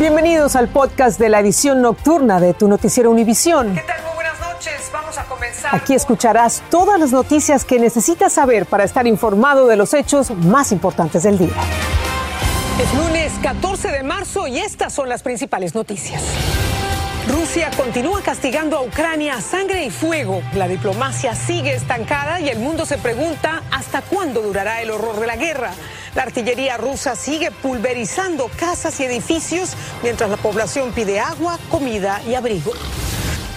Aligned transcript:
Bienvenidos 0.00 0.56
al 0.56 0.68
podcast 0.68 1.20
de 1.20 1.28
la 1.28 1.40
edición 1.40 1.82
nocturna 1.82 2.40
de 2.40 2.54
tu 2.54 2.68
noticiero 2.68 3.10
Univisión. 3.10 3.74
¿Qué 3.74 3.82
tal? 3.82 4.02
Muy 4.02 4.14
buenas 4.14 4.40
noches. 4.40 4.90
Vamos 4.90 5.18
a 5.18 5.24
comenzar. 5.24 5.74
Aquí 5.74 5.92
escucharás 5.92 6.62
todas 6.70 6.98
las 6.98 7.12
noticias 7.12 7.66
que 7.66 7.78
necesitas 7.78 8.32
saber 8.32 8.64
para 8.64 8.84
estar 8.84 9.06
informado 9.06 9.66
de 9.66 9.76
los 9.76 9.92
hechos 9.92 10.30
más 10.30 10.72
importantes 10.72 11.24
del 11.24 11.36
día. 11.36 11.52
Es 12.82 12.94
lunes 12.94 13.30
14 13.42 13.88
de 13.88 14.02
marzo 14.02 14.46
y 14.46 14.60
estas 14.60 14.94
son 14.94 15.10
las 15.10 15.22
principales 15.22 15.74
noticias. 15.74 16.22
Rusia 17.28 17.70
continúa 17.76 18.22
castigando 18.22 18.78
a 18.78 18.82
Ucrania 18.82 19.34
a 19.34 19.42
sangre 19.42 19.84
y 19.84 19.90
fuego. 19.90 20.40
La 20.54 20.66
diplomacia 20.66 21.34
sigue 21.34 21.74
estancada 21.74 22.40
y 22.40 22.48
el 22.48 22.58
mundo 22.58 22.86
se 22.86 22.96
pregunta 22.96 23.62
hasta 23.70 24.00
cuándo 24.00 24.40
durará 24.40 24.80
el 24.80 24.92
horror 24.92 25.20
de 25.20 25.26
la 25.26 25.36
guerra. 25.36 25.72
La 26.14 26.22
artillería 26.22 26.76
rusa 26.76 27.14
sigue 27.14 27.50
pulverizando 27.50 28.50
casas 28.58 28.98
y 29.00 29.04
edificios 29.04 29.70
mientras 30.02 30.28
la 30.30 30.36
población 30.36 30.92
pide 30.92 31.20
agua, 31.20 31.58
comida 31.70 32.20
y 32.26 32.34
abrigo. 32.34 32.72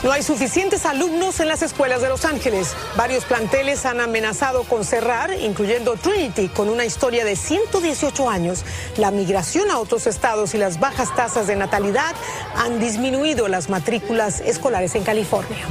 No 0.03 0.11
hay 0.11 0.21
suficientes 0.21 0.85
alumnos 0.85 1.39
en 1.39 1.47
las 1.47 1.61
escuelas 1.61 2.01
de 2.01 2.09
Los 2.09 2.25
Ángeles. 2.25 2.75
Varios 2.97 3.23
planteles 3.23 3.85
han 3.85 4.01
amenazado 4.01 4.63
con 4.63 4.83
cerrar, 4.83 5.33
incluyendo 5.33 5.95
Trinity, 5.95 6.49
con 6.49 6.67
una 6.67 6.83
historia 6.83 7.23
de 7.23 7.37
118 7.37 8.29
años. 8.29 8.65
La 8.97 9.11
migración 9.11 9.71
a 9.71 9.79
otros 9.79 10.05
estados 10.05 10.53
y 10.55 10.57
las 10.57 10.81
bajas 10.81 11.15
tasas 11.15 11.47
de 11.47 11.55
natalidad 11.55 12.13
han 12.57 12.81
disminuido 12.81 13.47
las 13.47 13.69
matrículas 13.69 14.41
escolares 14.41 14.93
en 14.95 15.05
California. 15.05 15.65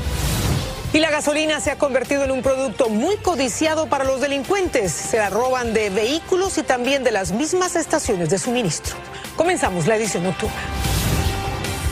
Y 0.95 1.01
la 1.01 1.11
gasolina 1.11 1.59
se 1.61 1.71
ha 1.71 1.79
convertido 1.79 2.23
en 2.25 2.31
un 2.31 2.43
producto 2.43 2.91
muy 2.91 3.17
codiciado 3.17 3.87
para 3.87 4.05
los 4.05 4.21
delincuentes. 4.21 4.93
Se 4.93 5.17
la 5.17 5.31
roban 5.31 5.73
de 5.73 5.89
vehículos 5.89 6.59
y 6.59 6.63
también 6.63 7.03
de 7.03 7.11
las 7.11 7.33
mismas 7.33 7.77
estaciones 7.77 8.29
de 8.29 8.39
suministro. 8.39 8.95
Comenzamos 9.35 9.87
la 9.87 9.97
edición 9.97 10.25
nocturna. 10.25 10.55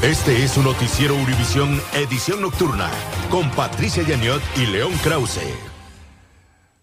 Este 0.03 0.45
es 0.45 0.55
un 0.59 0.65
noticiero 0.65 1.15
Univisión 1.15 1.81
Edición 1.95 2.43
Nocturna 2.43 2.91
con 3.30 3.51
Patricia 3.52 4.02
Yaniot 4.02 4.43
y 4.57 4.66
León 4.66 4.93
Krause. 5.02 5.46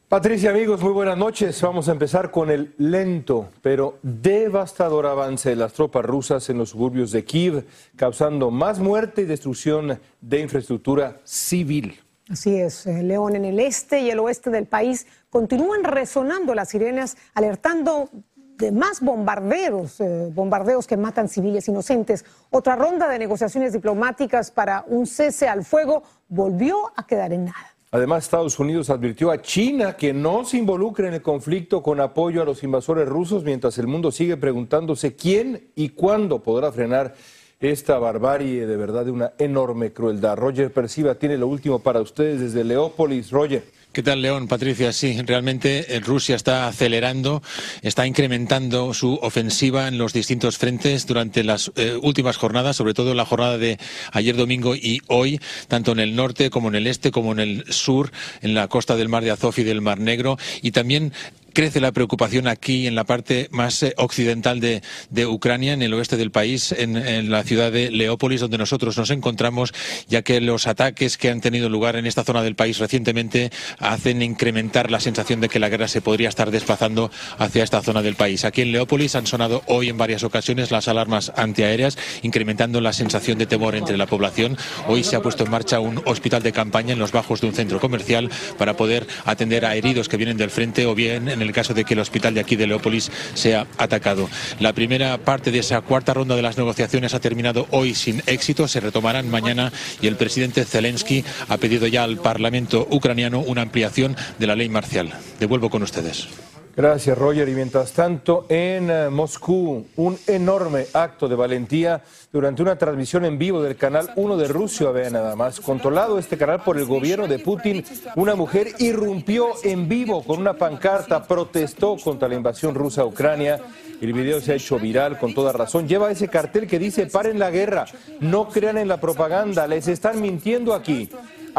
Patricia, 0.10 0.50
amigos, 0.50 0.82
muy 0.82 0.94
buenas 0.94 1.18
noches. 1.18 1.62
Vamos 1.62 1.88
a 1.88 1.92
empezar 1.92 2.32
con 2.32 2.50
el 2.50 2.74
lento 2.80 3.50
pero 3.62 4.00
devastador 4.02 5.06
avance 5.06 5.50
de 5.50 5.56
las 5.56 5.74
tropas 5.74 6.04
rusas 6.04 6.50
en 6.50 6.58
los 6.58 6.70
suburbios 6.70 7.12
de 7.12 7.26
Kiev, 7.26 7.68
causando 7.96 8.50
más 8.50 8.80
muerte 8.80 9.22
y 9.22 9.26
destrucción 9.26 10.00
de 10.22 10.40
infraestructura 10.40 11.18
civil. 11.24 12.00
Así 12.30 12.56
es, 12.60 12.86
eh, 12.86 13.04
León, 13.04 13.36
en 13.36 13.46
el 13.46 13.60
este 13.60 14.02
y 14.02 14.10
el 14.10 14.20
oeste 14.20 14.50
del 14.50 14.66
país 14.66 15.08
continúan 15.30 15.84
resonando 15.84 16.54
las 16.54 16.70
sirenas, 16.70 17.16
alertando 17.34 18.10
de 18.58 18.72
más 18.72 19.02
bombardeos, 19.02 20.02
eh, 20.02 20.30
bombardeos 20.34 20.88
que 20.88 20.98
matan 20.98 21.30
civiles 21.30 21.68
inocentes. 21.68 22.26
Otra 22.50 22.76
ronda 22.76 23.08
de 23.08 23.20
negociaciones 23.20 23.72
diplomáticas 23.72 24.52
para 24.52 24.84
un 24.88 25.06
cese 25.06 25.48
al 25.48 25.64
fuego 25.64 26.04
volvió 26.28 26.92
a 26.96 27.06
quedar 27.06 27.32
en 27.32 27.46
nada. 27.46 27.78
Además, 27.92 28.26
Estados 28.26 28.60
Unidos 28.60 28.90
advirtió 28.90 29.32
a 29.32 29.42
China 29.42 29.96
que 29.96 30.12
no 30.12 30.44
se 30.44 30.58
involucre 30.58 31.08
en 31.08 31.14
el 31.14 31.22
conflicto 31.22 31.82
con 31.82 32.02
apoyo 32.02 32.42
a 32.42 32.46
los 32.46 32.62
invasores 32.64 33.08
rusos, 33.08 33.46
mientras 33.46 33.78
el 33.78 33.88
mundo 33.88 34.12
sigue 34.12 34.36
preguntándose 34.36 35.16
quién 35.16 35.72
y 35.74 35.90
cuándo 35.90 36.44
podrá 36.44 36.72
frenar 36.74 37.16
esta 37.60 37.98
barbarie 37.98 38.68
de 38.68 38.78
verdad 38.78 39.06
de 39.06 39.12
una 39.12 39.32
enorme 39.40 39.92
crueldad. 39.92 40.38
Roger 40.38 40.72
Perciba 40.72 41.16
tiene 41.16 41.38
lo 41.38 41.48
último 41.48 41.80
para 41.80 42.02
ustedes 42.02 42.40
desde 42.40 42.64
Leópolis. 42.64 43.32
Roger. 43.32 43.64
¿Qué 43.92 44.04
tal, 44.04 44.22
León? 44.22 44.48
Patricia, 44.48 44.94
sí, 44.94 45.20
realmente 45.24 45.96
eh, 45.96 46.00
Rusia 46.00 46.36
está 46.36 46.68
acelerando, 46.68 47.42
está 47.82 48.06
incrementando 48.06 48.94
su 48.94 49.16
ofensiva 49.24 49.88
en 49.88 49.98
los 49.98 50.14
distintos 50.14 50.60
frentes 50.60 51.08
durante 51.08 51.44
las 51.44 51.72
eh, 51.76 51.98
últimas 52.00 52.38
jornadas, 52.38 52.76
sobre 52.76 52.94
todo 52.94 53.16
la 53.16 53.26
jornada 53.26 53.58
de 53.58 53.80
ayer 54.12 54.36
domingo 54.36 54.76
y 54.76 55.02
hoy, 55.08 55.40
tanto 55.68 55.94
en 55.94 56.00
el 56.00 56.16
norte 56.16 56.52
como 56.52 56.68
en 56.68 56.76
el 56.76 56.86
este, 56.86 57.10
como 57.10 57.32
en 57.32 57.40
el 57.40 57.74
sur, 57.74 58.12
en 58.42 58.54
la 58.54 58.68
costa 58.68 58.96
del 58.96 59.10
Mar 59.10 59.24
de 59.24 59.32
Azov 59.32 59.56
y 59.58 59.64
del 59.64 59.82
Mar 59.82 60.00
Negro, 60.00 60.38
y 60.62 60.72
también 60.72 61.12
crece 61.58 61.82
la 61.82 61.92
preocupación 61.92 62.48
aquí 62.48 62.86
en 62.86 62.94
la 62.94 63.04
parte 63.04 63.48
más 63.50 63.82
eh, 63.82 63.96
occidental 63.98 64.60
de, 64.60 64.84
Ucrania, 65.26 65.74
en 65.74 65.82
el 65.82 65.92
oeste 65.96 66.16
del 66.16 66.30
país, 66.30 66.72
en, 66.72 67.32
la 67.32 67.42
ciudad 67.42 67.72
de 67.72 67.90
Leópolis, 67.90 68.42
donde 68.42 68.60
nosotros 68.60 68.96
nos 68.96 69.10
encontramos, 69.10 69.74
ya 70.08 70.22
que 70.22 70.40
los 70.40 70.68
ataques 70.68 71.18
que 71.18 71.32
han 71.32 71.42
tenido 71.42 71.68
lugar 71.68 71.96
en 71.96 72.06
esta 72.06 72.24
zona 72.24 72.44
del 72.44 72.54
país 72.54 72.78
recientemente 72.78 73.50
hacen 73.80 74.22
incrementar 74.22 74.92
la 74.92 75.00
sensación 75.00 75.42
de 75.42 75.50
que 75.50 75.58
la 75.58 75.70
guerra 75.70 75.88
se 75.88 76.00
podría 76.00 76.30
estar 76.30 76.52
desplazando 76.52 77.10
hacia 77.40 77.64
esta 77.64 77.82
zona 77.82 78.04
del 78.04 78.14
país. 78.14 78.46
Aquí 78.46 78.62
en 78.62 78.72
Leópolis 78.72 79.16
han 79.16 79.26
sonado 79.26 79.64
hoy 79.66 79.90
en 79.90 79.98
varias 79.98 80.24
ocasiones 80.24 80.70
las 80.70 80.88
alarmas 80.88 81.32
antiaéreas, 81.36 81.98
incrementando 82.22 82.82
la 82.82 82.94
sensación 82.94 83.40
de 83.40 83.48
temor 83.48 83.74
entre 83.74 83.98
la 83.98 84.06
población. 84.06 84.58
Hoy 84.86 85.04
se 85.04 85.16
ha 85.16 85.24
puesto 85.24 85.44
en 85.44 85.50
marcha 85.50 85.80
un 85.80 86.04
hospital 86.06 86.44
de 86.44 86.52
campaña 86.52 86.94
en 86.94 87.00
los 87.00 87.12
bajos 87.12 87.42
de 87.42 87.48
un 87.48 87.56
centro 87.56 87.80
comercial 87.80 88.30
para 88.60 88.78
poder 88.78 89.08
atender 89.26 89.66
a 89.66 89.76
heridos 89.76 90.08
que 90.08 90.18
vienen 90.18 90.38
del 90.38 90.52
frente 90.52 90.86
o 90.86 90.94
bien 90.94 91.30
en 91.30 91.42
el 91.42 91.47
el 91.48 91.54
caso 91.54 91.74
de 91.74 91.86
que 91.86 91.94
el 91.94 92.00
hospital 92.00 92.34
de 92.34 92.42
aquí 92.42 92.56
de 92.56 92.68
Leópolis 92.68 93.12
sea 93.34 93.68
atacado. 93.78 94.30
La 94.60 94.74
primera 94.74 95.18
parte 95.18 95.52
de 95.52 95.60
esa 95.60 95.82
cuarta 95.82 96.14
ronda 96.14 96.36
de 96.36 96.42
las 96.42 96.58
negociaciones 96.58 97.14
ha 97.14 97.20
terminado 97.20 97.68
hoy 97.72 97.96
sin 97.96 98.22
éxito, 98.26 98.68
se 98.68 98.80
retomarán 98.80 99.30
mañana 99.30 99.72
y 100.02 100.08
el 100.08 100.16
presidente 100.16 100.66
Zelensky 100.66 101.24
ha 101.48 101.58
pedido 101.58 101.88
ya 101.88 102.04
al 102.04 102.18
Parlamento 102.18 102.88
ucraniano 102.90 103.40
una 103.40 103.62
ampliación 103.62 104.16
de 104.40 104.48
la 104.48 104.56
ley 104.56 104.70
marcial. 104.70 105.14
Devuelvo 105.40 105.70
con 105.70 105.84
ustedes. 105.84 106.28
Gracias, 106.78 107.18
Roger. 107.18 107.50
Y 107.50 107.56
mientras 107.56 107.92
tanto, 107.92 108.46
en 108.50 108.92
eh, 108.92 109.10
Moscú, 109.10 109.88
un 109.96 110.16
enorme 110.28 110.86
acto 110.94 111.28
de 111.28 111.36
valentía 111.36 112.04
durante 112.32 112.62
una 112.62 112.76
transmisión 112.76 113.26
en 113.26 113.40
vivo 113.40 113.64
del 113.64 113.76
canal 113.76 114.12
1 114.16 114.38
de 114.38 114.48
Rusia, 114.48 114.92
vea 114.92 115.10
nada 115.10 115.36
más. 115.36 115.60
Controlado 115.60 116.20
este 116.20 116.38
canal 116.38 116.62
por 116.64 116.78
el 116.78 116.86
gobierno 116.86 117.28
de 117.28 117.40
Putin, 117.40 117.84
una 118.16 118.36
mujer 118.36 118.68
irrumpió 118.78 119.54
en 119.64 119.90
vivo 119.90 120.24
con 120.24 120.40
una 120.40 120.54
pancarta, 120.54 121.24
protestó 121.24 121.98
contra 121.98 122.28
la 122.28 122.36
invasión 122.36 122.76
rusa 122.76 123.02
a 123.02 123.06
Ucrania. 123.06 123.60
El 124.00 124.14
video 124.14 124.40
se 124.40 124.52
ha 124.52 124.56
hecho 124.56 124.78
viral 124.78 125.18
con 125.18 125.34
toda 125.34 125.52
razón. 125.54 125.88
Lleva 125.88 126.12
ese 126.12 126.28
cartel 126.28 126.68
que 126.68 126.78
dice, 126.78 127.08
paren 127.08 127.40
la 127.40 127.50
guerra, 127.50 127.86
no 128.20 128.50
crean 128.50 128.78
en 128.78 128.88
la 128.88 129.02
propaganda, 129.02 129.66
les 129.66 129.88
están 129.88 130.22
mintiendo 130.22 130.76
aquí. 130.76 131.10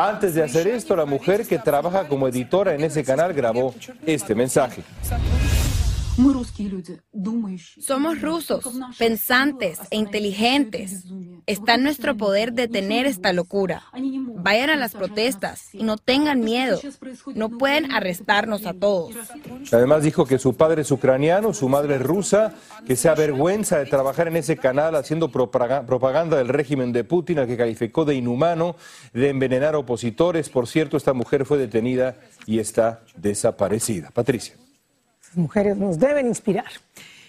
Antes 0.01 0.33
de 0.33 0.45
hacer 0.45 0.69
esto, 0.69 0.95
la 0.95 1.05
mujer 1.05 1.45
que 1.45 1.59
trabaja 1.59 2.07
como 2.07 2.29
editora 2.29 2.73
en 2.73 2.85
ese 2.85 3.03
canal 3.03 3.35
grabó 3.35 3.75
este 4.07 4.33
mensaje. 4.33 4.85
Somos 7.81 8.21
rusos, 8.21 8.65
pensantes 8.99 9.79
e 9.91 9.97
inteligentes. 9.97 11.05
Está 11.47 11.75
en 11.75 11.85
nuestro 11.85 12.17
poder 12.17 12.53
detener 12.53 13.07
esta 13.07 13.33
locura. 13.33 13.85
Vayan 14.35 14.71
a 14.71 14.77
las 14.77 14.95
protestas 14.95 15.73
y 15.73 15.85
no 15.85 15.97
tengan 15.97 16.41
miedo. 16.41 16.81
No 17.35 17.51
pueden 17.51 17.93
arrestarnos 17.93 18.67
a 18.67 18.75
todos. 18.75 19.15
Además 19.71 20.03
dijo 20.03 20.27
que 20.27 20.41
su 20.41 20.57
padre 20.57 20.83
es 20.83 20.91
ucraniano, 20.91 21.55
su 21.55 21.69
madre 21.69 21.95
es 21.95 22.03
rusa, 22.03 22.53
que 22.85 22.97
se 22.97 23.09
avergüenza 23.09 23.79
de 23.79 23.87
trabajar 23.87 24.27
en 24.27 24.37
ese 24.37 24.57
canal 24.57 24.97
haciendo 24.97 25.31
propaganda 25.31 26.37
del 26.37 26.49
régimen 26.49 26.93
de 26.93 27.05
Putin, 27.05 27.39
al 27.39 27.47
que 27.47 27.57
calificó 27.57 28.05
de 28.05 28.17
inhumano, 28.17 28.75
de 29.13 29.29
envenenar 29.29 29.77
opositores. 29.77 30.49
Por 30.49 30.67
cierto, 30.67 30.97
esta 30.97 31.13
mujer 31.13 31.45
fue 31.45 31.59
detenida 31.59 32.17
y 32.45 32.59
está 32.59 33.03
desaparecida. 33.17 34.11
Patricia 34.11 34.57
mujeres 35.37 35.77
nos 35.77 35.99
deben 35.99 36.27
inspirar. 36.27 36.67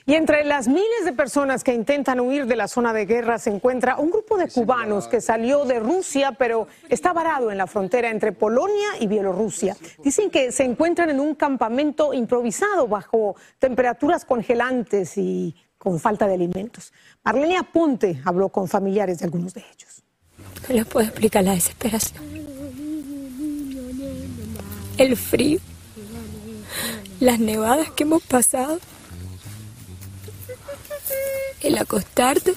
Y 0.10 0.16
entre 0.16 0.44
las 0.44 0.68
miles 0.68 1.06
de 1.06 1.14
personas 1.14 1.64
que 1.64 1.72
intentan 1.72 2.20
huir 2.20 2.48
de 2.48 2.56
la 2.56 2.68
zona 2.68 2.94
de 2.94 3.06
guerra 3.06 3.38
se 3.38 3.52
encuentra 3.52 3.98
un 3.98 4.10
grupo 4.10 4.40
de 4.40 4.48
cubanos 4.48 5.08
que 5.08 5.22
salió 5.22 5.66
de 5.66 5.80
Rusia, 5.80 6.32
pero 6.32 6.68
está 6.90 7.14
varado 7.14 7.52
en 7.52 7.60
la 7.60 7.68
frontera 7.68 8.10
entre 8.10 8.32
Polonia 8.32 8.88
y 9.00 9.06
Bielorrusia. 9.06 9.78
Dicen 10.04 10.32
que 10.32 10.52
se 10.52 10.64
encuentran 10.64 11.12
en 11.12 11.20
un 11.20 11.36
campamento 11.36 12.12
improvisado 12.12 12.88
bajo 12.88 13.36
temperaturas 13.60 14.26
congelantes 14.26 15.16
y 15.16 15.56
con 15.78 16.00
falta 16.00 16.26
de 16.28 16.34
alimentos. 16.34 16.92
Marlene 17.24 17.58
Aponte 17.58 18.20
habló 18.26 18.50
con 18.50 18.68
familiares 18.68 19.20
de 19.20 19.26
algunos 19.26 19.54
de 19.54 19.62
ellos. 19.62 20.04
¿Qué 20.66 20.74
les 20.74 20.86
puedo 20.86 21.06
explicar 21.06 21.44
la 21.44 21.54
desesperación? 21.54 22.24
El 24.98 25.16
frío 25.16 25.60
las 27.20 27.40
nevadas 27.40 27.90
que 27.92 28.04
hemos 28.04 28.24
pasado, 28.24 28.80
el 31.62 31.78
acostarte 31.78 32.54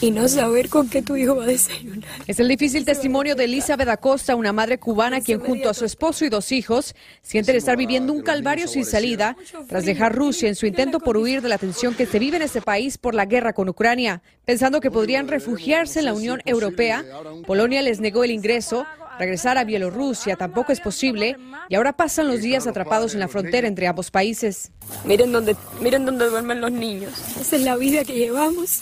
y 0.00 0.10
no 0.10 0.28
saber 0.28 0.68
con 0.68 0.88
qué 0.88 1.02
tu 1.02 1.16
hijo 1.16 1.36
va 1.36 1.44
a 1.44 1.46
desayunar. 1.46 2.08
Es 2.26 2.40
el 2.40 2.48
difícil 2.48 2.84
testimonio 2.84 3.34
de 3.34 3.44
Elizabeth 3.44 3.88
Acosta, 3.88 4.34
una 4.34 4.52
madre 4.52 4.78
cubana 4.78 5.20
quien 5.20 5.40
junto 5.40 5.68
a 5.68 5.74
su 5.74 5.84
esposo 5.84 6.24
y 6.24 6.28
dos 6.28 6.52
hijos 6.52 6.94
sienten 7.22 7.56
estar 7.56 7.76
viviendo 7.76 8.12
un 8.12 8.22
calvario 8.22 8.66
sin 8.66 8.84
salida 8.84 9.36
tras 9.68 9.84
dejar 9.84 10.14
Rusia 10.14 10.48
en 10.48 10.54
su 10.54 10.66
intento 10.66 11.00
por 11.00 11.16
huir 11.16 11.42
de 11.42 11.48
la 11.48 11.58
tensión 11.58 11.94
que 11.94 12.06
se 12.06 12.18
vive 12.18 12.36
en 12.36 12.42
ese 12.42 12.62
país 12.62 12.98
por 12.98 13.14
la 13.14 13.26
guerra 13.26 13.52
con 13.52 13.68
Ucrania. 13.68 14.22
Pensando 14.44 14.80
que 14.80 14.90
podrían 14.90 15.28
refugiarse 15.28 15.98
en 15.98 16.06
la 16.06 16.14
Unión 16.14 16.40
Europea, 16.44 17.04
Polonia 17.46 17.82
les 17.82 18.00
negó 18.00 18.24
el 18.24 18.30
ingreso 18.30 18.86
Regresar 19.18 19.58
a 19.58 19.64
Bielorrusia 19.64 20.36
tampoco 20.36 20.72
es 20.72 20.80
posible 20.80 21.36
y 21.68 21.74
ahora 21.74 21.92
pasan 21.92 22.26
los 22.26 22.40
días 22.40 22.66
atrapados 22.66 23.12
en 23.12 23.20
la 23.20 23.28
frontera 23.28 23.68
entre 23.68 23.86
ambos 23.86 24.10
países. 24.10 24.72
Miren 25.04 25.30
dónde, 25.30 25.56
miren 25.82 26.06
dónde 26.06 26.30
duermen 26.30 26.62
los 26.62 26.72
niños. 26.72 27.12
Esa 27.38 27.56
es 27.56 27.62
la 27.62 27.76
vida 27.76 28.02
que 28.02 28.14
llevamos. 28.14 28.80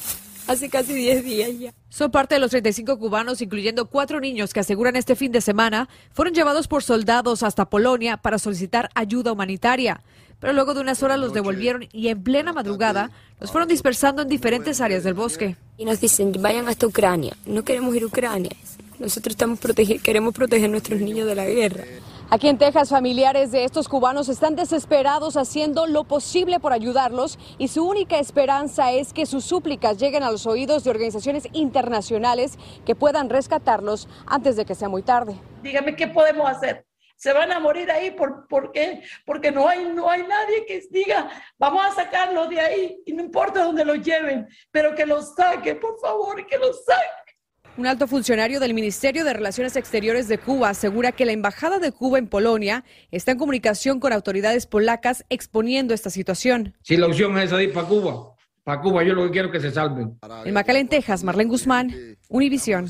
Hace 0.49 0.69
casi 0.69 0.95
10 0.95 1.25
días 1.25 1.51
ya. 1.59 1.75
Son 1.89 2.11
parte 2.11 2.35
de 2.35 2.41
los 2.41 2.51
35 2.51 2.99
cubanos, 2.99 3.41
incluyendo 3.41 3.87
cuatro 3.87 4.21
niños 4.21 4.53
que 4.53 4.61
aseguran 4.61 4.97
este 4.97 5.15
fin 5.15 5.31
de 5.31 5.41
semana, 5.41 5.89
fueron 6.13 6.35
llevados 6.35 6.67
por 6.67 6.83
soldados 6.83 7.43
hasta 7.43 7.71
Polonia 7.71 8.17
para 8.17 8.39
solicitar 8.39 8.91
ayuda 8.95 9.33
humanitaria. 9.33 10.03
Pero 10.41 10.53
luego 10.53 10.75
de 10.75 10.81
unas 10.81 11.03
horas 11.03 11.19
los 11.19 11.33
devolvieron 11.33 11.89
y 11.93 12.09
en 12.09 12.23
plena 12.23 12.53
madrugada 12.53 13.11
los 13.41 13.51
fueron 13.51 13.69
dispersando 13.69 14.23
en 14.23 14.29
diferentes 14.29 14.81
áreas 14.81 15.05
del 15.05 15.15
bosque. 15.15 15.57
Y 15.77 15.85
nos 15.85 16.01
dicen, 16.01 16.33
vayan 16.41 16.69
hasta 16.69 16.87
Ucrania. 16.87 17.37
No 17.47 17.65
queremos 17.65 17.95
ir 17.95 18.05
a 18.05 18.07
Ucrania. 18.07 18.53
Nosotros 18.99 19.33
estamos 19.33 19.59
proteger, 19.59 20.01
queremos 20.01 20.35
proteger 20.35 20.67
a 20.67 20.73
nuestros 20.73 21.01
niños 21.01 21.27
de 21.27 21.35
la 21.35 21.47
guerra. 21.47 21.85
Aquí 22.31 22.47
en 22.49 22.59
Texas, 22.59 22.91
familiares 22.91 23.53
de 23.53 23.65
estos 23.65 23.89
cubanos 23.89 24.29
están 24.29 24.55
desesperados 24.55 25.39
haciendo 25.39 25.87
lo 25.87 26.05
posible 26.05 26.61
por 26.61 26.75
ayudarlos 26.75 27.39
y 27.57 27.69
su 27.69 27.89
única 27.89 28.19
esperanza 28.19 28.93
es 28.93 29.15
que 29.15 29.25
sus 29.25 29.47
súplicas 29.47 29.97
lleguen 29.97 30.23
a 30.23 30.31
los 30.31 30.47
oídos 30.47 30.85
de 30.85 30.91
organizaciones 30.91 31.49
internacionales 31.55 32.59
que 32.85 32.95
puedan 32.95 33.31
rescatarlos 33.31 34.09
antes 34.27 34.57
de 34.57 34.67
que 34.67 34.75
sea 34.75 34.91
muy 34.91 35.03
tarde. 35.03 35.37
Dígame 35.63 35.97
qué 35.97 36.07
podemos 36.07 36.51
hacer. 36.51 36.85
Se 37.17 37.33
van 37.33 37.51
a 37.51 37.61
morir 37.61 37.91
ahí 37.91 38.11
por, 38.11 38.47
¿por 38.47 38.73
qué? 38.73 39.03
Porque 39.25 39.51
no 39.51 39.67
hay, 39.67 39.87
no 39.87 40.11
hay 40.11 40.23
nadie 40.25 40.67
que 40.67 40.83
diga, 40.91 41.31
vamos 41.59 41.83
a 41.87 41.95
sacarlos 41.95 42.51
de 42.51 42.61
ahí 42.61 43.03
y 43.07 43.13
no 43.15 43.23
importa 43.23 43.65
dónde 43.65 43.87
los 43.87 44.03
lleven, 44.03 44.47
pero 44.71 44.95
que 44.95 45.07
los 45.07 45.35
saquen, 45.35 45.81
por 45.81 45.99
favor, 45.99 46.47
que 46.47 46.59
los 46.59 46.85
saquen. 46.85 47.28
Un 47.79 47.87
alto 47.87 48.09
funcionario 48.09 48.59
del 48.59 48.75
Ministerio 48.75 49.25
de 49.25 49.33
Relaciones 49.33 49.77
Exteriores 49.77 50.27
de 50.27 50.39
Cuba 50.39 50.71
asegura 50.71 51.13
que 51.13 51.25
la 51.25 51.31
Embajada 51.31 51.79
de 51.79 51.93
Cuba 51.93 52.19
en 52.19 52.27
Polonia 52.27 52.85
está 53.13 53.31
en 53.31 53.39
comunicación 53.39 54.01
con 54.01 54.13
autoridades 54.13 54.67
polacas 54.67 55.25
exponiendo 55.29 55.95
esta 55.95 56.11
situación. 56.11 56.75
Si 56.83 56.97
la 56.97 57.07
opción 57.07 57.39
es 57.39 57.53
ir 57.53 57.73
para 57.73 57.87
Cuba, 57.87 58.35
para 58.65 58.81
Cuba 58.81 59.05
yo 59.05 59.15
lo 59.15 59.27
que 59.27 59.31
quiero 59.31 59.47
es 59.47 59.53
que 59.53 59.61
se 59.61 59.71
salven. 59.71 60.19
En 60.45 60.55
McAllen, 60.55 60.89
Texas, 60.89 61.23
Marlene 61.23 61.51
Guzmán, 61.51 61.95
Univisión. 62.29 62.89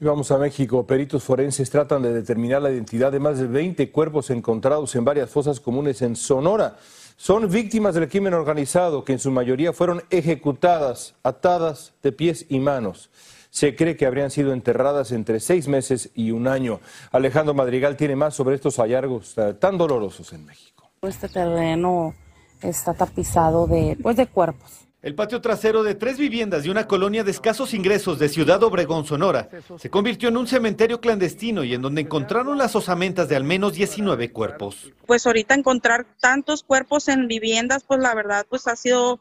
Vamos 0.00 0.32
a 0.32 0.38
México. 0.38 0.84
Peritos 0.84 1.22
forenses 1.22 1.70
tratan 1.70 2.02
de 2.02 2.12
determinar 2.12 2.60
la 2.62 2.72
identidad 2.72 3.12
de 3.12 3.20
más 3.20 3.38
de 3.38 3.46
20 3.46 3.92
cuerpos 3.92 4.30
encontrados 4.30 4.92
en 4.96 5.04
varias 5.04 5.30
fosas 5.30 5.60
comunes 5.60 6.02
en 6.02 6.16
Sonora. 6.16 6.78
Son 7.16 7.48
víctimas 7.48 7.94
del 7.94 8.08
crimen 8.08 8.34
organizado 8.34 9.04
que 9.04 9.12
en 9.12 9.20
su 9.20 9.30
mayoría 9.30 9.72
fueron 9.72 10.02
ejecutadas, 10.10 11.14
atadas 11.22 11.94
de 12.02 12.10
pies 12.10 12.44
y 12.48 12.58
manos. 12.58 13.08
Se 13.56 13.74
cree 13.74 13.96
que 13.96 14.04
habrían 14.04 14.30
sido 14.30 14.52
enterradas 14.52 15.12
entre 15.12 15.40
seis 15.40 15.66
meses 15.66 16.10
y 16.14 16.30
un 16.30 16.46
año. 16.46 16.78
Alejandro 17.10 17.54
Madrigal 17.54 17.96
tiene 17.96 18.14
más 18.14 18.34
sobre 18.34 18.54
estos 18.54 18.76
hallazgos 18.76 19.32
eh, 19.38 19.54
tan 19.54 19.78
dolorosos 19.78 20.34
en 20.34 20.44
México. 20.44 20.90
Este 21.00 21.26
terreno 21.26 22.14
está 22.60 22.92
tapizado 22.92 23.66
de, 23.66 23.96
pues, 24.02 24.18
de 24.18 24.26
cuerpos. 24.26 24.86
El 25.00 25.14
patio 25.14 25.40
trasero 25.40 25.82
de 25.84 25.94
tres 25.94 26.18
viviendas 26.18 26.64
de 26.64 26.70
una 26.70 26.86
colonia 26.86 27.24
de 27.24 27.30
escasos 27.30 27.72
ingresos 27.72 28.18
de 28.18 28.28
Ciudad 28.28 28.62
Obregón, 28.62 29.06
Sonora, 29.06 29.48
se 29.78 29.88
convirtió 29.88 30.28
en 30.28 30.36
un 30.36 30.46
cementerio 30.46 31.00
clandestino 31.00 31.64
y 31.64 31.72
en 31.72 31.80
donde 31.80 32.02
encontraron 32.02 32.58
las 32.58 32.76
osamentas 32.76 33.26
de 33.30 33.36
al 33.36 33.44
menos 33.44 33.72
19 33.72 34.32
cuerpos. 34.32 34.92
Pues 35.06 35.26
ahorita 35.26 35.54
encontrar 35.54 36.04
tantos 36.20 36.62
cuerpos 36.62 37.08
en 37.08 37.26
viviendas, 37.26 37.84
pues 37.84 38.00
la 38.00 38.14
verdad, 38.14 38.44
pues 38.50 38.66
ha 38.66 38.76
sido 38.76 39.18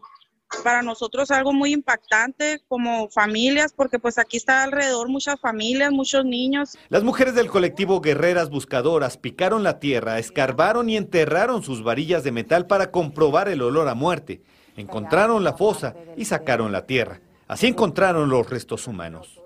para 0.63 0.81
nosotros 0.81 1.31
algo 1.31 1.54
muy 1.54 1.74
impactante 1.74 2.62
como 2.68 3.10
familias, 3.10 3.74
porque 3.74 4.00
pues 4.00 4.18
aquí 4.18 4.38
está 4.38 4.63
alrededor 4.63 5.10
muchas 5.10 5.40
familias, 5.40 5.92
muchos 5.92 6.25
niños. 6.25 6.78
Las 6.90 7.04
mujeres 7.04 7.36
del 7.36 7.48
colectivo 7.48 8.02
Guerreras 8.02 8.50
Buscadoras 8.50 9.18
picaron 9.18 9.63
la 9.63 9.80
tierra, 9.80 10.19
escarbaron 10.19 10.90
y 10.90 10.98
enterraron 10.98 11.63
sus 11.63 11.84
varillas 11.84 12.24
de 12.24 12.31
metal 12.31 12.68
para 12.68 12.92
comprobar 12.92 13.50
el 13.50 13.62
olor 13.62 13.88
a 13.88 13.96
muerte. 13.96 14.42
Encontraron 14.75 15.44
la 15.44 15.54
fosa 15.54 15.96
y 16.18 16.25
sacaron 16.25 16.72
la 16.72 16.86
tierra. 16.86 17.22
Así 17.48 17.68
encontraron 17.68 18.30
los 18.30 18.50
restos 18.50 18.88
humanos. 18.88 19.40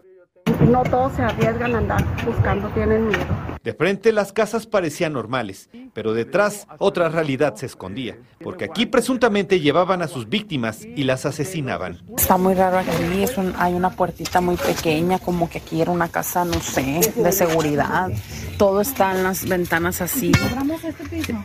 No 0.62 0.84
todos 0.84 1.14
se 1.14 1.22
arriesgan 1.22 1.76
a 1.76 1.78
andar 1.80 2.26
buscando, 2.26 2.70
tienen 2.70 3.08
miedo. 3.08 3.49
De 3.64 3.74
frente 3.74 4.14
las 4.14 4.32
casas 4.32 4.66
parecían 4.66 5.14
normales, 5.14 5.70
pero 5.94 6.14
detrás 6.14 6.66
otra 6.78 7.10
realidad 7.10 7.56
se 7.56 7.66
escondía, 7.66 8.18
porque 8.42 8.64
aquí 8.64 8.86
presuntamente 8.86 9.60
llevaban 9.60 10.02
a 10.02 10.08
sus 10.08 10.30
víctimas 10.30 10.86
y 10.86 11.04
las 11.04 11.26
asesinaban. 11.26 12.02
Está 12.18 12.38
muy 12.38 12.54
raro 12.54 12.78
aquí, 12.78 13.26
hay 13.58 13.74
una 13.74 13.90
puertita 13.90 14.40
muy 14.40 14.56
pequeña, 14.56 15.20
como 15.20 15.50
que 15.50 15.58
aquí 15.58 15.82
era 15.82 15.92
una 15.92 16.08
casa, 16.08 16.46
no 16.46 16.62
sé, 16.62 17.12
de 17.16 17.32
seguridad. 17.34 18.10
Todo 18.58 18.80
está 18.80 19.12
en 19.12 19.24
las 19.24 19.48
ventanas 19.48 20.02
así, 20.02 20.32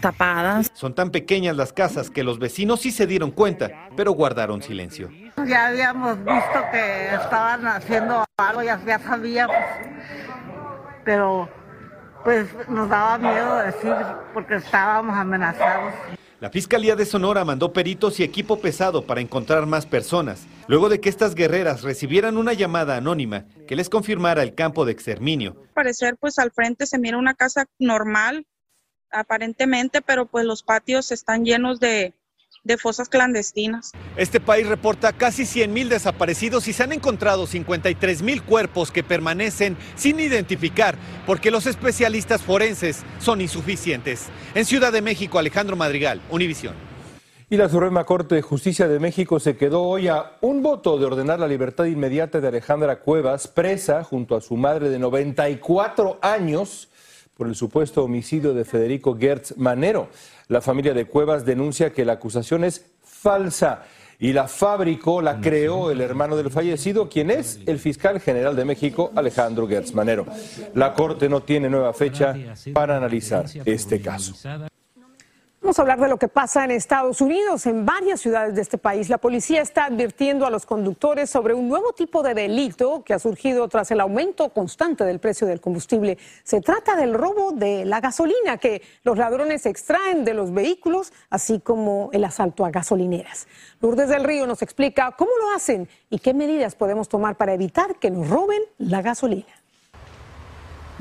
tapadas. 0.00 0.70
Son 0.74 0.94
tan 0.94 1.10
pequeñas 1.10 1.56
las 1.56 1.72
casas 1.72 2.10
que 2.10 2.22
los 2.22 2.38
vecinos 2.38 2.80
sí 2.80 2.92
se 2.92 3.06
dieron 3.08 3.32
cuenta, 3.32 3.88
pero 3.96 4.12
guardaron 4.12 4.62
silencio. 4.62 5.10
Ya 5.48 5.66
habíamos 5.66 6.18
visto 6.18 6.64
que 6.70 7.14
estaban 7.14 7.66
haciendo 7.66 8.24
algo, 8.36 8.62
ya, 8.62 8.80
ya 8.86 9.00
sabíamos, 9.00 9.56
pero 11.04 11.48
pues 12.24 12.48
nos 12.68 12.88
daba 12.88 13.18
miedo 13.18 13.56
decir 13.58 13.94
porque 14.32 14.56
estábamos 14.56 15.14
amenazados. 15.14 15.92
La 16.40 16.50
Fiscalía 16.50 16.96
de 16.96 17.06
Sonora 17.06 17.44
mandó 17.44 17.72
peritos 17.72 18.18
y 18.18 18.22
equipo 18.22 18.60
pesado 18.60 19.06
para 19.06 19.20
encontrar 19.20 19.66
más 19.66 19.86
personas, 19.86 20.46
luego 20.66 20.88
de 20.88 21.00
que 21.00 21.08
estas 21.08 21.34
guerreras 21.34 21.82
recibieran 21.82 22.36
una 22.36 22.52
llamada 22.52 22.96
anónima 22.96 23.44
que 23.66 23.76
les 23.76 23.88
confirmara 23.88 24.42
el 24.42 24.54
campo 24.54 24.84
de 24.84 24.92
exterminio. 24.92 25.56
Al 25.58 25.74
parecer, 25.74 26.16
pues 26.18 26.38
al 26.38 26.50
frente 26.50 26.86
se 26.86 26.98
mira 26.98 27.16
una 27.16 27.34
casa 27.34 27.66
normal, 27.78 28.46
aparentemente, 29.10 30.02
pero 30.02 30.26
pues 30.26 30.44
los 30.44 30.62
patios 30.62 31.12
están 31.12 31.44
llenos 31.44 31.80
de, 31.80 32.12
de 32.64 32.78
fosas 32.78 33.08
clandestinas. 33.08 33.92
Este 34.16 34.40
país 34.40 34.66
reporta 34.66 35.12
casi 35.12 35.44
100.000 35.44 35.88
desaparecidos 35.88 36.66
y 36.66 36.72
se 36.72 36.82
han 36.82 36.92
encontrado 36.92 37.46
53.000 37.46 38.42
cuerpos 38.42 38.90
que 38.90 39.04
permanecen 39.04 39.76
sin 39.94 40.18
identificar 40.18 40.96
porque 41.26 41.50
los 41.50 41.66
especialistas 41.66 42.42
forenses 42.42 43.02
son 43.20 43.40
insuficientes. 43.40 44.26
En 44.54 44.64
Ciudad 44.64 44.92
de 44.92 45.02
México, 45.02 45.38
Alejandro 45.38 45.76
Madrigal, 45.76 46.20
Univisión. 46.30 46.74
Y 47.50 47.56
la 47.56 47.68
Suprema 47.68 48.04
Corte 48.04 48.34
de 48.34 48.42
Justicia 48.42 48.88
de 48.88 48.98
México 48.98 49.38
se 49.38 49.56
quedó 49.56 49.82
hoy 49.82 50.08
a 50.08 50.32
un 50.40 50.62
voto 50.62 50.98
de 50.98 51.04
ordenar 51.04 51.38
la 51.38 51.46
libertad 51.46 51.84
inmediata 51.84 52.40
de 52.40 52.48
Alejandra 52.48 53.00
Cuevas, 53.00 53.46
presa 53.46 54.02
junto 54.02 54.34
a 54.34 54.40
su 54.40 54.56
madre 54.56 54.88
de 54.88 54.98
94 54.98 56.18
años 56.22 56.88
por 57.36 57.48
el 57.48 57.54
supuesto 57.54 58.04
homicidio 58.04 58.54
de 58.54 58.64
Federico 58.64 59.16
Gertz 59.18 59.56
Manero. 59.56 60.08
La 60.48 60.60
familia 60.60 60.94
de 60.94 61.06
Cuevas 61.06 61.44
denuncia 61.44 61.92
que 61.92 62.04
la 62.04 62.14
acusación 62.14 62.64
es 62.64 62.86
falsa 63.02 63.82
y 64.18 64.32
la 64.32 64.46
fabricó, 64.46 65.20
la 65.20 65.40
creó 65.40 65.90
el 65.90 66.00
hermano 66.00 66.36
del 66.36 66.50
fallecido, 66.50 67.08
quien 67.08 67.30
es 67.30 67.60
el 67.66 67.78
fiscal 67.78 68.20
general 68.20 68.54
de 68.56 68.64
México, 68.64 69.12
Alejandro 69.16 69.66
Gertz 69.66 69.92
Manero. 69.92 70.26
La 70.74 70.94
Corte 70.94 71.28
no 71.28 71.42
tiene 71.42 71.68
nueva 71.68 71.92
fecha 71.92 72.34
para 72.72 72.96
analizar 72.96 73.46
este 73.64 74.00
caso. 74.00 74.34
Vamos 75.64 75.78
a 75.78 75.82
hablar 75.82 75.98
de 75.98 76.08
lo 76.08 76.18
que 76.18 76.28
pasa 76.28 76.62
en 76.62 76.72
Estados 76.72 77.22
Unidos. 77.22 77.64
En 77.64 77.86
varias 77.86 78.20
ciudades 78.20 78.54
de 78.54 78.60
este 78.60 78.76
país, 78.76 79.08
la 79.08 79.16
policía 79.16 79.62
está 79.62 79.86
advirtiendo 79.86 80.44
a 80.44 80.50
los 80.50 80.66
conductores 80.66 81.30
sobre 81.30 81.54
un 81.54 81.70
nuevo 81.70 81.94
tipo 81.94 82.22
de 82.22 82.34
delito 82.34 83.02
que 83.02 83.14
ha 83.14 83.18
surgido 83.18 83.66
tras 83.68 83.90
el 83.90 84.02
aumento 84.02 84.50
constante 84.50 85.04
del 85.04 85.20
precio 85.20 85.46
del 85.46 85.62
combustible. 85.62 86.18
Se 86.42 86.60
trata 86.60 86.96
del 86.96 87.14
robo 87.14 87.52
de 87.52 87.86
la 87.86 88.02
gasolina 88.02 88.58
que 88.58 88.82
los 89.04 89.16
ladrones 89.16 89.64
extraen 89.64 90.26
de 90.26 90.34
los 90.34 90.52
vehículos, 90.52 91.14
así 91.30 91.60
como 91.60 92.10
el 92.12 92.24
asalto 92.24 92.66
a 92.66 92.70
gasolineras. 92.70 93.48
Lourdes 93.80 94.10
del 94.10 94.24
Río 94.24 94.46
nos 94.46 94.60
explica 94.60 95.12
cómo 95.16 95.30
lo 95.40 95.56
hacen 95.56 95.88
y 96.10 96.18
qué 96.18 96.34
medidas 96.34 96.74
podemos 96.74 97.08
tomar 97.08 97.36
para 97.36 97.54
evitar 97.54 97.94
que 97.94 98.10
nos 98.10 98.28
roben 98.28 98.60
la 98.76 99.00
gasolina. 99.00 99.63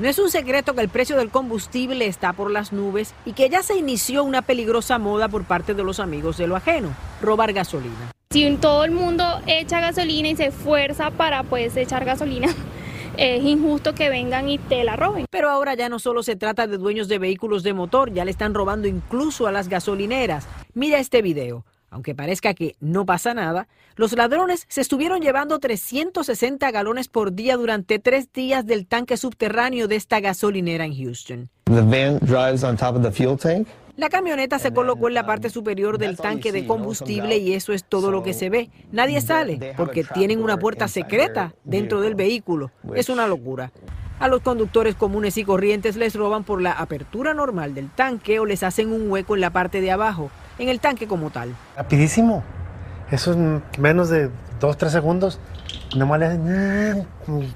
No 0.00 0.08
es 0.08 0.18
un 0.18 0.28
secreto 0.28 0.74
que 0.74 0.80
el 0.80 0.88
precio 0.88 1.16
del 1.16 1.30
combustible 1.30 2.06
está 2.06 2.32
por 2.32 2.50
las 2.50 2.72
nubes 2.72 3.14
y 3.24 3.32
que 3.32 3.48
ya 3.48 3.62
se 3.62 3.76
inició 3.76 4.24
una 4.24 4.42
peligrosa 4.42 4.98
moda 4.98 5.28
por 5.28 5.44
parte 5.44 5.72
de 5.72 5.84
los 5.84 6.00
amigos 6.00 6.36
de 6.36 6.48
lo 6.48 6.56
ajeno, 6.56 6.92
robar 7.22 7.52
gasolina. 7.52 8.10
Si 8.32 8.56
todo 8.56 8.84
el 8.84 8.90
mundo 8.90 9.24
echa 9.46 9.78
gasolina 9.78 10.30
y 10.30 10.34
se 10.34 10.46
esfuerza 10.46 11.12
para 11.12 11.44
pues 11.44 11.76
echar 11.76 12.04
gasolina, 12.04 12.48
es 13.16 13.44
injusto 13.44 13.94
que 13.94 14.08
vengan 14.08 14.48
y 14.48 14.58
te 14.58 14.82
la 14.82 14.96
roben. 14.96 15.26
Pero 15.30 15.48
ahora 15.48 15.74
ya 15.74 15.88
no 15.88 16.00
solo 16.00 16.24
se 16.24 16.34
trata 16.34 16.66
de 16.66 16.76
dueños 16.76 17.06
de 17.06 17.20
vehículos 17.20 17.62
de 17.62 17.72
motor, 17.72 18.12
ya 18.12 18.24
le 18.24 18.32
están 18.32 18.52
robando 18.52 18.88
incluso 18.88 19.46
a 19.46 19.52
las 19.52 19.68
gasolineras. 19.68 20.48
Mira 20.74 20.98
este 20.98 21.22
video. 21.22 21.64
Aunque 21.94 22.12
parezca 22.12 22.54
que 22.54 22.74
no 22.80 23.06
pasa 23.06 23.34
nada, 23.34 23.68
los 23.94 24.14
ladrones 24.14 24.66
se 24.68 24.80
estuvieron 24.80 25.20
llevando 25.20 25.60
360 25.60 26.72
galones 26.72 27.06
por 27.06 27.34
día 27.34 27.56
durante 27.56 28.00
tres 28.00 28.32
días 28.32 28.66
del 28.66 28.84
tanque 28.84 29.16
subterráneo 29.16 29.86
de 29.86 29.94
esta 29.94 30.18
gasolinera 30.18 30.86
en 30.86 30.96
Houston. 30.96 31.48
La 33.96 34.08
camioneta 34.08 34.58
se 34.58 34.74
colocó 34.74 35.06
en 35.06 35.14
la 35.14 35.24
parte 35.24 35.50
superior 35.50 35.98
del 35.98 36.16
tanque 36.16 36.50
de 36.50 36.66
combustible 36.66 37.38
y 37.38 37.52
eso 37.52 37.72
es 37.72 37.84
todo 37.84 38.10
lo 38.10 38.24
que 38.24 38.34
se 38.34 38.50
ve. 38.50 38.70
Nadie 38.90 39.20
sale 39.20 39.74
porque 39.76 40.02
tienen 40.02 40.42
una 40.42 40.58
puerta 40.58 40.88
secreta 40.88 41.54
dentro 41.62 42.00
del 42.00 42.16
vehículo. 42.16 42.72
Es 42.96 43.08
una 43.08 43.28
locura. 43.28 43.70
A 44.18 44.26
los 44.26 44.42
conductores 44.42 44.96
comunes 44.96 45.36
y 45.38 45.44
corrientes 45.44 45.94
les 45.94 46.16
roban 46.16 46.42
por 46.42 46.60
la 46.60 46.72
apertura 46.72 47.34
normal 47.34 47.72
del 47.72 47.88
tanque 47.88 48.40
o 48.40 48.46
les 48.46 48.64
hacen 48.64 48.92
un 48.92 49.08
hueco 49.10 49.36
en 49.36 49.40
la 49.40 49.50
parte 49.50 49.80
de 49.80 49.92
abajo 49.92 50.32
en 50.58 50.68
el 50.68 50.80
tanque 50.80 51.06
como 51.06 51.30
tal. 51.30 51.54
Rapidísimo. 51.76 52.42
Eso 53.10 53.32
es 53.32 53.78
menos 53.78 54.08
de 54.08 54.30
dos, 54.60 54.78
tres 54.78 54.92
segundos, 54.92 55.38
nomás 55.96 56.20
le 56.20 56.26
hacen, 56.26 57.06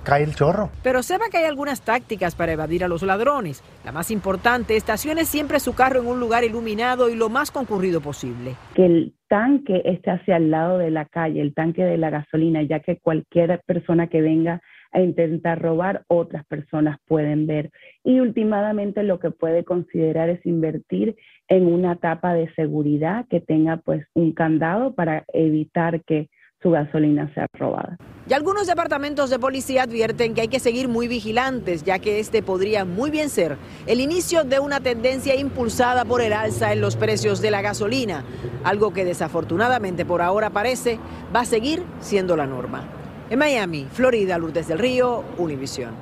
cae 0.02 0.22
el 0.22 0.34
chorro. 0.34 0.70
Pero 0.82 1.02
sepa 1.02 1.30
que 1.30 1.38
hay 1.38 1.44
algunas 1.44 1.80
tácticas 1.80 2.34
para 2.34 2.52
evadir 2.52 2.84
a 2.84 2.88
los 2.88 3.02
ladrones. 3.02 3.62
La 3.84 3.92
más 3.92 4.10
importante, 4.10 4.76
estacione 4.76 5.24
siempre 5.24 5.58
su 5.60 5.74
carro 5.74 6.00
en 6.00 6.06
un 6.06 6.20
lugar 6.20 6.44
iluminado 6.44 7.08
y 7.08 7.14
lo 7.14 7.28
más 7.28 7.50
concurrido 7.50 8.00
posible. 8.00 8.56
Que 8.74 8.86
el 8.86 9.14
tanque 9.28 9.82
esté 9.84 10.10
hacia 10.10 10.36
el 10.36 10.50
lado 10.50 10.78
de 10.78 10.90
la 10.90 11.06
calle, 11.06 11.40
el 11.40 11.54
tanque 11.54 11.82
de 11.84 11.96
la 11.96 12.10
gasolina, 12.10 12.62
ya 12.62 12.80
que 12.80 12.98
cualquier 12.98 13.60
persona 13.66 14.08
que 14.08 14.20
venga 14.20 14.60
a 14.92 15.00
intentar 15.00 15.60
robar, 15.60 16.04
otras 16.08 16.44
personas 16.46 16.98
pueden 17.06 17.46
ver. 17.46 17.70
Y 18.04 18.20
últimamente 18.20 19.02
lo 19.02 19.18
que 19.18 19.30
puede 19.30 19.64
considerar 19.64 20.28
es 20.30 20.44
invertir 20.46 21.16
en 21.48 21.66
una 21.66 21.96
tapa 21.96 22.34
de 22.34 22.52
seguridad 22.54 23.26
que 23.28 23.40
tenga 23.40 23.78
pues 23.78 24.06
un 24.14 24.32
candado 24.32 24.94
para 24.94 25.24
evitar 25.32 26.02
que 26.04 26.28
su 26.62 26.70
gasolina 26.70 27.32
sea 27.34 27.46
robada. 27.52 27.96
Y 28.28 28.32
algunos 28.32 28.66
departamentos 28.66 29.30
de 29.30 29.38
policía 29.38 29.84
advierten 29.84 30.34
que 30.34 30.42
hay 30.42 30.48
que 30.48 30.58
seguir 30.58 30.88
muy 30.88 31.08
vigilantes, 31.08 31.84
ya 31.84 31.98
que 31.98 32.18
este 32.18 32.42
podría 32.42 32.84
muy 32.84 33.10
bien 33.10 33.30
ser 33.30 33.56
el 33.86 34.00
inicio 34.00 34.44
de 34.44 34.58
una 34.58 34.80
tendencia 34.80 35.36
impulsada 35.36 36.04
por 36.04 36.20
el 36.20 36.32
alza 36.32 36.72
en 36.72 36.80
los 36.80 36.96
precios 36.96 37.40
de 37.40 37.50
la 37.50 37.62
gasolina, 37.62 38.24
algo 38.64 38.92
que 38.92 39.04
desafortunadamente 39.04 40.04
por 40.04 40.20
ahora 40.20 40.50
parece 40.50 40.98
va 41.34 41.40
a 41.40 41.44
seguir 41.44 41.82
siendo 42.00 42.36
la 42.36 42.46
norma. 42.46 42.97
En 43.30 43.38
Miami, 43.38 43.86
Florida, 43.92 44.38
Lourdes 44.38 44.68
del 44.68 44.78
Río, 44.78 45.22
Univisión. 45.36 45.94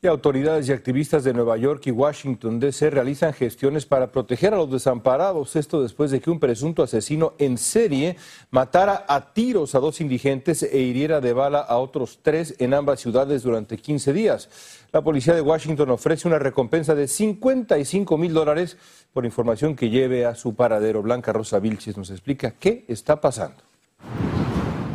Y 0.00 0.06
autoridades 0.06 0.68
y 0.68 0.72
activistas 0.72 1.24
de 1.24 1.32
Nueva 1.32 1.56
York 1.56 1.86
y 1.86 1.90
Washington 1.90 2.60
DC 2.60 2.90
realizan 2.90 3.32
gestiones 3.32 3.84
para 3.84 4.12
proteger 4.12 4.54
a 4.54 4.56
los 4.56 4.70
desamparados. 4.70 5.56
Esto 5.56 5.82
después 5.82 6.12
de 6.12 6.20
que 6.20 6.30
un 6.30 6.38
presunto 6.38 6.84
asesino 6.84 7.34
en 7.38 7.58
serie 7.58 8.16
matara 8.50 9.04
a 9.08 9.32
tiros 9.32 9.74
a 9.74 9.80
dos 9.80 10.00
indigentes 10.00 10.62
e 10.62 10.78
hiriera 10.78 11.20
de 11.20 11.32
bala 11.32 11.60
a 11.60 11.78
otros 11.78 12.20
tres 12.22 12.54
en 12.58 12.74
ambas 12.74 13.00
ciudades 13.00 13.42
durante 13.42 13.76
15 13.76 14.12
días. 14.12 14.48
La 14.92 15.02
policía 15.02 15.34
de 15.34 15.40
Washington 15.40 15.90
ofrece 15.90 16.28
una 16.28 16.38
recompensa 16.38 16.94
de 16.94 17.08
55 17.08 18.18
mil 18.18 18.34
dólares 18.34 18.76
por 19.12 19.24
información 19.24 19.74
que 19.74 19.90
lleve 19.90 20.26
a 20.26 20.36
su 20.36 20.54
paradero. 20.54 21.02
Blanca 21.02 21.32
Rosa 21.32 21.58
Vilches 21.58 21.96
nos 21.96 22.10
explica 22.10 22.52
qué 22.52 22.84
está 22.88 23.20
pasando. 23.20 23.62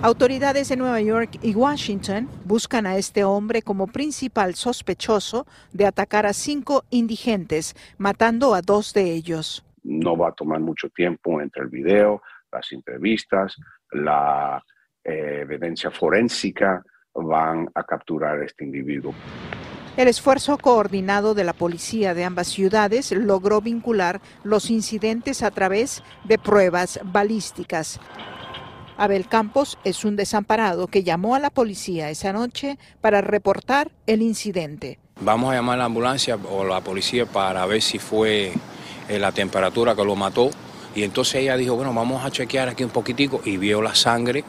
Autoridades 0.04 0.70
de 0.70 0.77
Nueva 0.77 1.01
York 1.01 1.39
y 1.42 1.56
Washington 1.56 2.30
buscan 2.46 2.86
a 2.86 2.98
este 2.98 3.24
hombre 3.24 3.63
como 3.63 3.88
principal 3.88 4.54
sospechoso 4.54 5.48
de 5.74 5.88
atacar 5.88 6.27
a 6.27 6.34
cinco 6.34 6.86
indigentes, 6.92 7.75
matando 7.98 8.54
a 8.54 8.62
dos 8.62 8.94
de 8.94 9.12
ellos. 9.12 9.66
No 9.82 10.16
va 10.16 10.30
a 10.30 10.32
tomar 10.34 10.60
mucho 10.60 10.89
tiempo 10.89 11.42
entre 11.42 11.63
el 11.63 11.70
video, 11.70 12.22
las 12.51 12.72
entrevistas, 12.72 13.56
la 13.92 14.63
eh, 15.04 15.39
evidencia 15.42 15.89
forénsica, 15.89 16.84
van 17.16 17.68
a 17.74 17.84
capturar 17.84 18.39
a 18.39 18.46
este 18.46 18.66
individuo. 18.66 19.16
El 19.98 20.08
esfuerzo 20.08 20.60
coordinado 20.60 21.34
de 21.34 21.44
la 21.44 21.54
policía 21.54 22.13
de 22.13 22.24
ambas 22.24 22.50
ciudades 22.50 23.12
logró 23.12 23.62
vincular 23.62 24.22
los 24.44 24.70
incidentes 24.70 25.42
a 25.42 25.50
través 25.50 26.04
de 26.24 26.38
pruebas 26.38 27.00
balísticas. 27.04 28.00
Abel 28.98 29.27
Campos 29.27 29.77
es 29.84 30.04
un 30.04 30.16
desamparado 30.16 30.88
que 30.88 31.04
llamó 31.04 31.36
a 31.36 31.39
la 31.39 31.51
policía 31.51 32.10
esa 32.10 32.34
noche 32.34 32.77
para 33.00 33.22
reportar 33.22 33.92
el 34.08 34.22
incidente. 34.22 35.00
Vamos 35.22 35.51
a 35.51 35.56
llamar 35.56 35.75
a 35.75 35.80
la 35.80 35.86
ambulancia 35.86 36.38
o 36.51 36.63
la 36.63 36.82
policía 36.82 37.25
para 37.25 37.66
ver 37.66 37.82
si 37.82 38.00
fue 38.00 38.51
eh, 39.08 39.20
la 39.20 39.32
temperatura 39.32 39.96
que 39.96 40.04
lo 40.04 40.16
mató. 40.16 40.50
Y 40.96 41.04
entonces 41.04 41.36
ella 41.36 41.56
dijo, 41.58 41.75
bueno, 41.75 41.94
vamos 41.94 42.25
a 42.25 42.32
chequear 42.32 42.70
aquí 42.70 42.84
un 42.84 42.89
poquitico 42.89 43.42
y 43.46 43.58
vio 43.58 43.82
la 43.82 43.94
sangre. 43.94 44.44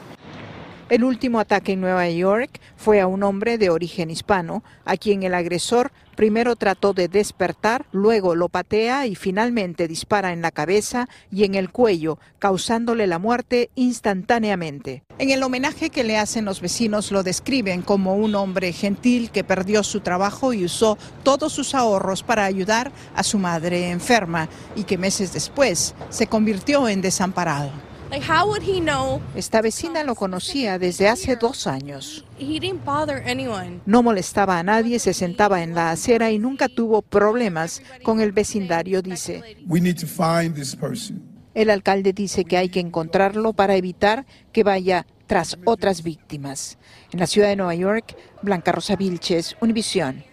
El 0.90 1.04
último 1.04 1.38
ataque 1.40 1.72
en 1.72 1.80
Nueva 1.80 2.08
York 2.08 2.60
fue 2.76 3.00
a 3.00 3.06
un 3.06 3.22
hombre 3.22 3.58
de 3.58 3.70
origen 3.70 4.10
hispano, 4.10 4.62
a 4.84 4.96
quien 4.96 5.22
el 5.22 5.34
agresor 5.34 5.92
Primero 6.18 6.56
trató 6.56 6.94
de 6.94 7.06
despertar, 7.06 7.86
luego 7.92 8.34
lo 8.34 8.48
patea 8.48 9.06
y 9.06 9.14
finalmente 9.14 9.86
dispara 9.86 10.32
en 10.32 10.42
la 10.42 10.50
cabeza 10.50 11.08
y 11.30 11.44
en 11.44 11.54
el 11.54 11.70
cuello, 11.70 12.18
causándole 12.40 13.06
la 13.06 13.20
muerte 13.20 13.70
instantáneamente. 13.76 15.04
En 15.20 15.30
el 15.30 15.44
homenaje 15.44 15.90
que 15.90 16.02
le 16.02 16.18
hacen 16.18 16.44
los 16.44 16.60
vecinos 16.60 17.12
lo 17.12 17.22
describen 17.22 17.82
como 17.82 18.16
un 18.16 18.34
hombre 18.34 18.72
gentil 18.72 19.30
que 19.30 19.44
perdió 19.44 19.84
su 19.84 20.00
trabajo 20.00 20.52
y 20.52 20.64
usó 20.64 20.98
todos 21.22 21.52
sus 21.52 21.72
ahorros 21.76 22.24
para 22.24 22.46
ayudar 22.46 22.90
a 23.14 23.22
su 23.22 23.38
madre 23.38 23.90
enferma 23.90 24.48
y 24.74 24.82
que 24.82 24.98
meses 24.98 25.32
después 25.32 25.94
se 26.10 26.26
convirtió 26.26 26.88
en 26.88 27.00
desamparado. 27.00 27.87
Esta 29.34 29.60
vecina 29.60 30.02
lo 30.02 30.14
conocía 30.14 30.78
desde 30.78 31.08
hace 31.08 31.36
dos 31.36 31.66
años. 31.66 32.24
No 33.84 34.02
molestaba 34.02 34.58
a 34.58 34.62
nadie, 34.62 34.98
se 34.98 35.12
sentaba 35.12 35.62
en 35.62 35.74
la 35.74 35.90
acera 35.90 36.30
y 36.30 36.38
nunca 36.38 36.68
tuvo 36.68 37.02
problemas 37.02 37.82
con 38.02 38.20
el 38.20 38.32
vecindario, 38.32 39.02
dice. 39.02 39.42
El 41.54 41.70
alcalde 41.70 42.12
dice 42.12 42.44
que 42.44 42.56
hay 42.56 42.68
que 42.68 42.80
encontrarlo 42.80 43.52
para 43.52 43.76
evitar 43.76 44.24
que 44.52 44.62
vaya 44.62 45.06
tras 45.26 45.58
otras 45.64 46.02
víctimas. 46.02 46.78
En 47.12 47.20
la 47.20 47.26
ciudad 47.26 47.48
de 47.48 47.56
Nueva 47.56 47.74
York, 47.74 48.16
Blanca 48.42 48.72
Rosa 48.72 48.96
Vilches, 48.96 49.56
Univisión. 49.60 50.24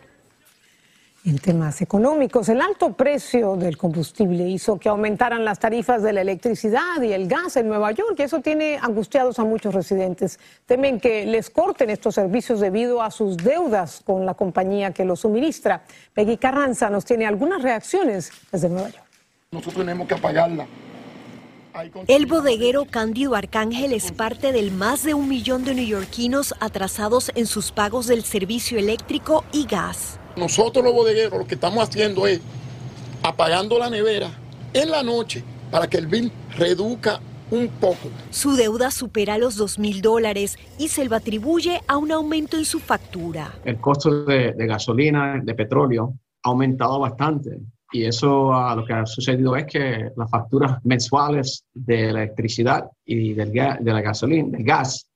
En 1.26 1.40
temas 1.40 1.82
económicos, 1.82 2.50
el 2.50 2.62
alto 2.62 2.94
precio 2.94 3.56
del 3.56 3.78
combustible 3.78 4.48
hizo 4.48 4.78
que 4.78 4.90
aumentaran 4.90 5.44
las 5.44 5.58
tarifas 5.58 6.04
de 6.04 6.14
la 6.14 6.22
electricidad 6.22 7.02
y 7.02 7.14
el 7.14 7.28
gas 7.28 7.58
en 7.58 7.68
Nueva 7.68 7.92
York 7.94 8.14
y 8.20 8.22
eso 8.22 8.42
tiene 8.42 8.78
angustiados 8.80 9.40
a 9.40 9.44
muchos 9.44 9.74
residentes. 9.74 10.40
Temen 10.68 11.00
que 11.00 11.26
les 11.26 11.50
corten 11.50 11.90
estos 11.90 12.14
servicios 12.14 12.60
debido 12.60 13.02
a 13.02 13.10
sus 13.10 13.38
deudas 13.38 14.04
con 14.06 14.24
la 14.28 14.36
compañía 14.36 14.92
que 14.92 15.04
los 15.04 15.22
suministra. 15.22 15.82
Peggy 16.14 16.38
Carranza 16.38 16.92
nos 16.92 17.06
tiene 17.06 17.26
algunas 17.26 17.64
reacciones 17.64 18.32
desde 18.52 18.70
Nueva 18.70 18.90
York. 18.90 19.06
Nosotros 19.50 19.78
tenemos 19.78 20.08
que 20.08 20.14
apagarla. 20.14 20.68
El 22.06 22.28
bodeguero 22.28 22.86
Cándido 22.86 23.34
Arcángel 23.34 23.94
es 23.94 24.12
parte 24.12 24.52
del 24.52 24.70
más 24.70 25.04
de 25.04 25.16
un 25.16 25.28
millón 25.28 25.66
de 25.66 25.74
neoyorquinos 25.74 26.54
atrasados 26.60 27.32
en 27.34 27.48
sus 27.48 27.72
pagos 27.72 28.06
del 28.06 28.24
servicio 28.24 28.78
eléctrico 28.78 29.44
y 29.52 29.66
gas. 29.66 30.20
Nosotros 30.38 30.84
los 30.84 30.94
bodegueros 30.94 31.40
lo 31.40 31.48
que 31.48 31.56
estamos 31.56 31.88
haciendo 31.88 32.28
es 32.28 32.42
apagando 33.24 33.80
la 33.80 33.90
nevera 33.90 34.30
en 34.74 34.92
la 34.92 35.02
noche 35.02 35.44
para 35.72 35.88
que 35.88 35.98
el 35.98 36.08
bill 36.08 36.32
reduzca 36.58 37.20
un 37.52 37.68
poco. 37.80 38.10
Su 38.32 38.56
deuda 38.56 38.92
supera 38.92 39.38
los 39.38 39.56
2 39.56 39.80
mil 39.80 40.02
dólares 40.02 40.58
y 40.78 40.90
se 40.90 41.06
lo 41.06 41.16
atribuye 41.16 41.82
a 41.88 41.98
un 41.98 42.12
aumento 42.12 42.58
en 42.58 42.66
su 42.66 42.80
factura. 42.80 43.54
El 43.64 43.80
costo 43.80 44.26
de, 44.26 44.54
gasolina, 44.58 45.40
de 45.44 45.54
petróleo, 45.54 46.14
ha 46.44 46.50
aumentado 46.50 47.00
bastante. 47.00 47.60
Y 47.92 48.04
eso 48.04 48.52
lo 48.76 48.86
que 48.86 48.94
ha 48.94 49.06
sucedido 49.06 49.56
es 49.56 49.66
que 49.68 50.10
las 50.18 50.30
facturas 50.30 50.84
mensuales 50.84 51.64
de 51.74 52.10
electricidad 52.10 52.90
y 53.06 53.34
del, 53.34 53.52
de 53.52 53.94
la 53.94 54.02
gasolina, 54.02 54.50
del 54.50 54.66
gas, 54.66 55.08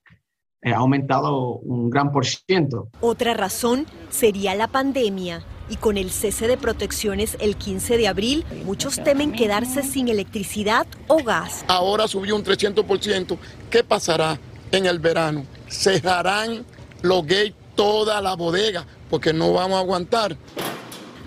ha 0.64 0.76
aumentado 0.76 1.58
un 1.60 1.90
gran 1.90 2.12
por 2.12 2.26
ciento. 2.26 2.90
Otra 3.02 3.34
razón 3.34 3.86
sería 4.10 4.56
la 4.56 4.68
pandemia. 4.68 5.44
Y 5.72 5.76
con 5.76 5.98
el 5.98 6.10
cese 6.10 6.48
de 6.48 6.58
protecciones 6.58 7.38
el 7.40 7.56
15 7.56 7.98
de 7.98 8.08
abril, 8.08 8.44
muchos 8.66 9.04
temen 9.04 9.32
quedarse 9.32 9.84
sin 9.84 10.08
electricidad 10.08 10.88
o 11.08 11.24
gas. 11.24 11.64
Ahora 11.68 12.08
subió 12.08 12.36
un 12.36 12.44
300%. 12.44 13.38
¿Qué 13.70 13.84
pasará 13.84 14.40
en 14.72 14.88
el 14.88 14.98
verano? 14.98 15.46
Cerrarán 15.68 16.66
los 17.04 17.22
gates 17.22 17.54
toda 17.76 18.20
la 18.20 18.36
bodega 18.36 18.86
porque 19.12 19.32
no 19.32 19.54
vamos 19.54 19.78
a 19.78 19.82
aguantar. 19.82 20.36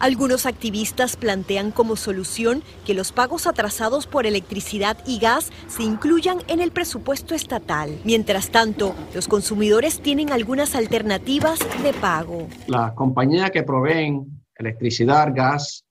Algunos 0.03 0.47
activistas 0.47 1.17
plantean 1.17 1.71
como 1.71 1.95
solución 1.95 2.65
que 2.85 2.93
los 2.93 3.13
pagos 3.13 3.47
atrasados 3.47 4.09
por 4.09 4.27
electricidad 4.27 4.99
y 5.07 5.21
gas 5.21 5.53
se 5.69 5.85
incluyan 5.85 6.39
en 6.49 6.61
el 6.61 6.73
presupuesto 6.73 7.37
estatal. 7.37 8.01
Mientras 8.03 8.51
tanto, 8.51 8.97
los 9.15 9.29
consumidores 9.29 10.01
tienen 10.01 10.33
algunas 10.33 10.75
alternativas 10.75 11.61
de 11.85 11.93
pago. 11.93 12.49
Las 12.67 12.95
compañías 12.95 13.53
que 13.53 13.63
proveen 13.63 14.43
electricidad, 14.57 15.33
gas 15.33 15.85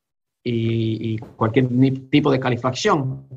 y, 0.43 1.17
cualquier 1.37 1.69
tipo 2.09 2.33
de 2.33 2.39
calefacción, 2.41 3.29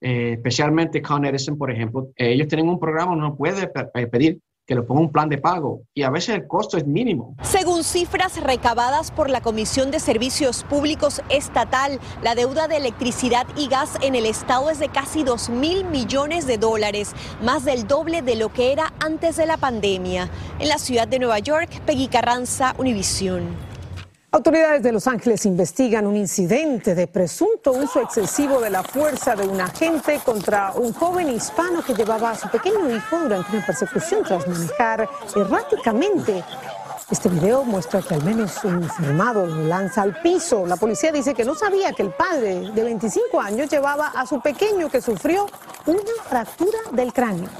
eh, 0.00 0.32
especialmente 0.36 1.02
Con 1.02 1.26
Edison, 1.26 1.58
por 1.58 1.70
ejemplo, 1.70 2.08
ellos 2.16 2.48
tienen 2.48 2.70
un 2.70 2.80
programa, 2.80 3.12
uno 3.12 3.36
puede 3.36 3.68
pedir 4.10 4.40
que 4.66 4.74
le 4.74 4.82
ponga 4.82 5.00
un 5.00 5.12
plan 5.12 5.28
de 5.28 5.38
pago 5.38 5.82
y 5.94 6.02
a 6.02 6.10
veces 6.10 6.36
el 6.36 6.46
costo 6.46 6.76
es 6.76 6.86
mínimo. 6.86 7.34
Según 7.42 7.84
cifras 7.84 8.40
recabadas 8.40 9.10
por 9.10 9.28
la 9.28 9.40
Comisión 9.40 9.90
de 9.90 10.00
Servicios 10.00 10.64
Públicos 10.64 11.22
Estatal, 11.28 11.98
la 12.22 12.34
deuda 12.34 12.68
de 12.68 12.76
electricidad 12.76 13.46
y 13.56 13.68
gas 13.68 13.98
en 14.02 14.14
el 14.14 14.26
estado 14.26 14.70
es 14.70 14.78
de 14.78 14.88
casi 14.88 15.24
2 15.24 15.50
mil 15.50 15.84
millones 15.84 16.46
de 16.46 16.58
dólares, 16.58 17.12
más 17.42 17.64
del 17.64 17.86
doble 17.86 18.22
de 18.22 18.36
lo 18.36 18.52
que 18.52 18.72
era 18.72 18.92
antes 19.00 19.36
de 19.36 19.46
la 19.46 19.56
pandemia. 19.56 20.30
En 20.58 20.68
la 20.68 20.78
ciudad 20.78 21.08
de 21.08 21.18
Nueva 21.18 21.38
York, 21.40 21.80
Peggy 21.84 22.08
Carranza, 22.08 22.74
Univisión. 22.78 23.71
Autoridades 24.34 24.82
de 24.82 24.92
Los 24.92 25.06
Ángeles 25.08 25.44
investigan 25.44 26.06
un 26.06 26.16
incidente 26.16 26.94
de 26.94 27.06
presunto 27.06 27.72
uso 27.72 28.00
excesivo 28.00 28.62
de 28.62 28.70
la 28.70 28.82
fuerza 28.82 29.36
de 29.36 29.46
un 29.46 29.60
agente 29.60 30.20
contra 30.24 30.72
un 30.72 30.94
joven 30.94 31.28
hispano 31.28 31.84
que 31.84 31.92
llevaba 31.92 32.30
a 32.30 32.34
su 32.34 32.48
pequeño 32.48 32.96
hijo 32.96 33.18
durante 33.18 33.54
una 33.54 33.66
persecución 33.66 34.24
tras 34.24 34.48
manejar 34.48 35.06
erráticamente. 35.36 36.42
Este 37.10 37.28
video 37.28 37.62
muestra 37.64 38.00
que 38.00 38.14
al 38.14 38.24
menos 38.24 38.64
un 38.64 38.84
enfermado 38.84 39.44
lo 39.44 39.66
lanza 39.66 40.00
al 40.00 40.18
piso. 40.22 40.66
La 40.66 40.76
policía 40.76 41.12
dice 41.12 41.34
que 41.34 41.44
no 41.44 41.54
sabía 41.54 41.92
que 41.92 42.02
el 42.02 42.12
padre 42.12 42.70
de 42.70 42.84
25 42.84 43.38
años 43.38 43.68
llevaba 43.68 44.12
a 44.16 44.24
su 44.24 44.40
pequeño 44.40 44.88
que 44.88 45.02
sufrió 45.02 45.46
una 45.84 46.00
fractura 46.26 46.78
del 46.92 47.12
cráneo. 47.12 47.50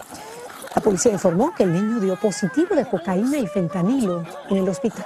La 0.74 0.80
policía 0.80 1.12
informó 1.12 1.54
que 1.54 1.64
el 1.64 1.74
niño 1.74 2.00
dio 2.00 2.16
positivo 2.16 2.74
de 2.74 2.86
cocaína 2.86 3.36
y 3.36 3.46
fentanilo 3.46 4.24
en 4.48 4.56
el 4.56 4.68
hospital. 4.70 5.04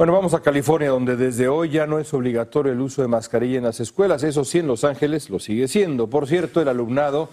Bueno, 0.00 0.14
vamos 0.14 0.32
a 0.32 0.40
California, 0.40 0.88
donde 0.88 1.14
desde 1.14 1.46
hoy 1.46 1.68
ya 1.68 1.86
no 1.86 1.98
es 1.98 2.14
obligatorio 2.14 2.72
el 2.72 2.80
uso 2.80 3.02
de 3.02 3.08
mascarilla 3.08 3.58
en 3.58 3.64
las 3.64 3.80
escuelas. 3.80 4.22
Eso 4.22 4.46
sí, 4.46 4.56
en 4.56 4.66
Los 4.66 4.82
Ángeles 4.82 5.28
lo 5.28 5.38
sigue 5.38 5.68
siendo. 5.68 6.08
Por 6.08 6.26
cierto, 6.26 6.62
el 6.62 6.68
alumnado 6.68 7.28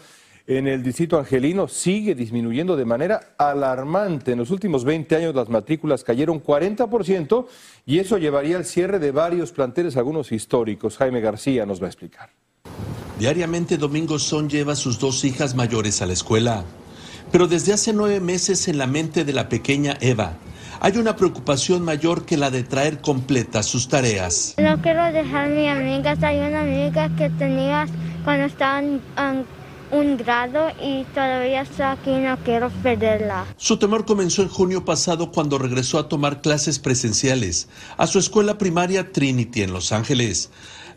en 0.48 0.68
el 0.68 0.84
distrito 0.84 1.18
angelino 1.18 1.70
sigue 1.70 2.14
disminuyendo 2.14 2.76
de 2.76 2.84
manera 2.84 3.36
alarmante. 3.38 4.34
En 4.34 4.40
los 4.40 4.52
últimos 4.52 4.84
20 4.84 5.16
años 5.16 5.34
las 5.34 5.48
matrículas 5.48 6.04
cayeron 6.04 6.44
40% 6.44 7.46
y 7.86 8.00
eso 8.00 8.18
llevaría 8.18 8.58
al 8.58 8.66
cierre 8.66 9.00
de 9.00 9.12
varios 9.12 9.54
planteles, 9.54 9.96
algunos 9.96 10.34
históricos. 10.34 10.98
Jaime 10.98 11.22
García 11.22 11.66
nos 11.66 11.82
va 11.82 11.86
a 11.86 11.90
explicar. 11.90 12.32
Diariamente 13.18 13.78
Domingo 13.78 14.20
Son 14.20 14.50
lleva 14.50 14.74
a 14.74 14.76
sus 14.76 15.00
dos 15.00 15.24
hijas 15.24 15.56
mayores 15.56 16.02
a 16.02 16.06
la 16.06 16.12
escuela. 16.12 16.66
Pero 17.32 17.48
desde 17.48 17.72
hace 17.72 17.94
nueve 17.94 18.20
meses 18.20 18.68
en 18.68 18.78
la 18.78 18.88
mente 18.88 19.24
de 19.24 19.32
la 19.32 19.48
pequeña 19.48 19.96
Eva 20.02 20.38
hay 20.80 20.98
una 20.98 21.16
preocupación 21.16 21.84
mayor 21.84 22.26
que 22.26 22.38
la 22.38 22.52
de 22.52 22.64
traer 22.64 23.02
completas 23.02 23.66
sus 23.66 23.88
tareas. 23.88 24.56
No 24.58 24.82
quiero 24.82 25.04
dejar 25.12 25.46
a 25.46 25.50
mi 25.50 25.68
amiga, 25.68 26.16
hay 26.22 26.40
una 26.40 26.62
amiga 26.62 27.10
que 27.16 27.30
tenía 27.32 27.88
cuando 28.24 28.46
estaba 28.46 28.80
en 28.80 29.02
un 29.92 30.18
grado 30.18 30.70
y 30.84 31.04
todavía 31.14 31.62
está 31.62 31.94
aquí 31.94 32.12
no 32.12 32.38
quiero 32.44 32.70
perderla. 32.84 33.46
Su 33.58 33.78
temor 33.78 34.06
comenzó 34.06 34.42
en 34.42 34.50
junio 34.50 34.84
pasado 34.86 35.32
cuando 35.32 35.58
regresó 35.58 35.98
a 35.98 36.10
tomar 36.10 36.42
clases 36.42 36.80
presenciales 36.80 37.70
a 37.98 38.08
su 38.08 38.20
escuela 38.20 38.58
primaria 38.58 39.12
Trinity 39.12 39.62
en 39.62 39.74
Los 39.74 39.92
Ángeles 39.92 40.50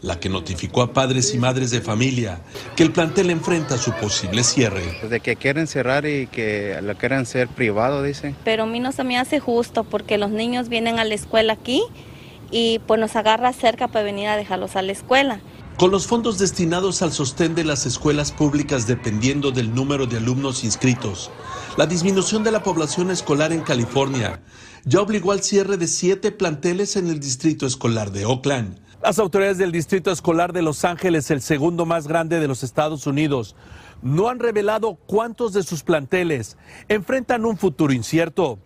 la 0.03 0.19
que 0.19 0.29
notificó 0.29 0.83
a 0.83 0.93
padres 0.93 1.35
y 1.35 1.39
madres 1.39 1.71
de 1.71 1.81
familia 1.81 2.41
que 2.77 2.83
el 2.83 2.93
plantel 2.93 3.31
enfrenta 3.31 3.79
su 3.79 3.93
posible 3.93 4.45
cierre. 4.45 4.83
De 5.09 5.21
que 5.21 5.37
quieren 5.37 5.67
cerrar 5.67 6.07
y 6.07 6.27
que 6.27 6.79
lo 6.83 6.97
quieren 6.97 7.27
ser 7.27 7.49
privado, 7.49 8.03
dicen. 8.03 8.37
Pero 8.45 8.65
a 8.65 8.67
mí 8.67 8.81
no 8.81 8.93
se 8.93 9.05
me 9.05 9.19
hace 9.19 9.41
justo 9.41 9.85
porque 9.85 10.19
los 10.19 10.31
niños 10.31 10.69
vienen 10.69 10.99
a 10.99 11.05
la 11.05 11.15
escuela 11.15 11.53
aquí 11.53 11.83
y 12.51 12.81
pues 12.87 12.99
nos 12.99 13.17
agarra 13.17 13.53
cerca 13.53 13.89
para 13.89 14.05
venir 14.05 14.29
a 14.29 14.37
dejarlos 14.37 14.77
a 14.77 14.83
la 14.83 14.93
escuela. 14.93 15.41
Con 15.77 15.91
los 15.91 16.07
fondos 16.07 16.39
destinados 16.39 17.01
al 17.01 17.11
sostén 17.11 17.55
de 17.55 17.65
las 17.65 17.87
escuelas 17.87 18.33
públicas 18.33 18.87
dependiendo 18.87 19.51
del 19.51 19.75
número 19.75 20.07
de 20.07 20.19
alumnos 20.19 20.63
inscritos, 20.63 21.31
la 21.79 21.87
disminución 21.87 22.45
de 22.45 22.51
la 22.51 22.63
población 22.63 23.11
escolar 23.11 23.53
en 23.53 23.63
California 23.63 24.43
ya 24.85 25.01
obligó 25.01 25.33
al 25.33 25.43
cierre 25.43 25.79
de 25.79 25.87
siete 25.87 26.33
planteles 26.33 26.97
en 26.97 27.09
el 27.09 27.19
distrito 27.19 27.67
escolar 27.67 28.13
de 28.13 28.27
Oakland. 28.27 28.79
Las 29.03 29.19
autoridades 29.19 29.57
del 29.57 29.73
Distrito 29.73 30.11
Escolar 30.11 30.53
de 30.53 30.61
Los 30.61 30.85
Ángeles, 30.85 31.31
el 31.31 31.41
segundo 31.41 31.87
más 31.87 32.07
grande 32.07 32.39
de 32.39 32.47
los 32.47 32.63
Estados 32.63 33.07
Unidos, 33.07 33.57
no 34.03 34.29
han 34.29 34.39
revelado 34.39 34.99
cuántos 35.07 35.55
de 35.55 35.63
sus 35.63 35.83
planteles 35.83 36.59
enfrentan 36.87 37.47
un 37.47 37.57
futuro 37.57 37.95
incierto. 37.95 38.59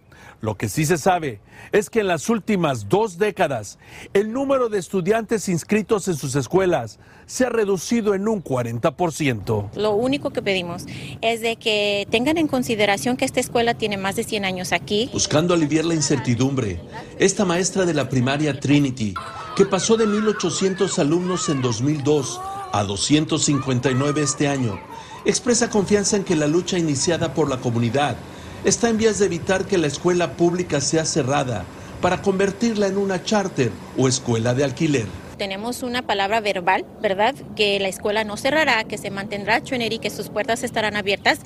Lo 0.45 0.59
que 0.59 0.69
sí 0.69 0.85
se 0.85 0.99
sabe 0.99 1.41
es 1.73 1.89
que 1.89 2.01
en 2.01 2.07
las 2.07 2.29
últimas 2.29 2.91
dos 2.91 3.17
décadas 3.17 3.79
el 4.13 4.31
número 4.31 4.69
de 4.69 4.79
estudiantes 4.79 5.49
inscritos 5.49 6.07
en 6.07 6.17
sus 6.17 6.37
escuelas 6.37 6.99
se 7.25 7.47
ha 7.47 7.49
reducido 7.49 8.13
en 8.13 8.29
un 8.29 8.45
40%. 8.45 9.71
Lo 9.75 9.93
único 9.93 10.35
que 10.35 10.43
pedimos 10.43 10.85
es 11.23 11.41
de 11.41 11.57
que 11.57 12.07
tengan 12.11 12.37
en 12.37 12.47
consideración 12.47 13.17
que 13.17 13.25
esta 13.25 13.41
escuela 13.41 13.73
tiene 13.73 13.97
más 13.97 14.17
de 14.17 14.25
100 14.25 14.45
años 14.45 14.73
aquí. 14.73 15.09
Buscando 15.15 15.55
aliviar 15.55 15.87
la 15.87 15.95
incertidumbre, 15.95 16.79
esta 17.19 17.47
maestra 17.47 17.87
de 17.87 17.95
la 17.95 18.11
primaria 18.11 18.61
Trinity 18.61 19.15
que 19.57 19.65
pasó 19.65 19.97
de 19.97 20.07
1.800 20.07 20.99
alumnos 20.99 21.49
en 21.49 21.63
2002 21.63 22.39
a 22.71 22.85
259 22.85 24.21
este 24.21 24.49
año, 24.49 24.79
expresa 25.25 25.71
confianza 25.71 26.19
en 26.19 26.25
que 26.25 26.37
la 26.37 26.49
lucha 26.49 26.77
iniciada 26.77 27.33
por 27.33 27.49
la 27.49 27.57
comunidad 27.57 28.19
está 28.65 28.89
en 28.89 28.99
vías 28.99 29.19
de 29.19 29.27
evitar 29.27 29.67
que 29.67 29.79
la 29.79 29.87
escuela 29.87 30.33
pública 30.33 30.81
sea 30.81 31.05
cerrada 31.05 31.65
para 32.01 32.23
convertirla 32.23 32.87
en 32.87 32.99
una 32.99 33.23
charter 33.23 33.71
o 33.97 34.09
escuela 34.09 34.55
de 34.55 34.65
alquiler. 34.65 35.07
Tenemos 35.39 35.83
una 35.83 36.03
palabra 36.03 36.41
verbal, 36.41 36.85
¿verdad? 37.03 37.35
Que 37.57 37.81
la 37.81 37.89
escuela 37.89 38.25
no 38.25 38.37
cerrará, 38.37 38.85
que 38.85 38.99
se 38.99 39.11
mantendrá 39.11 39.61
Trinity, 39.61 39.99
que 39.99 40.11
sus 40.11 40.29
puertas 40.29 40.63
estarán 40.63 40.97
abiertas, 40.97 41.41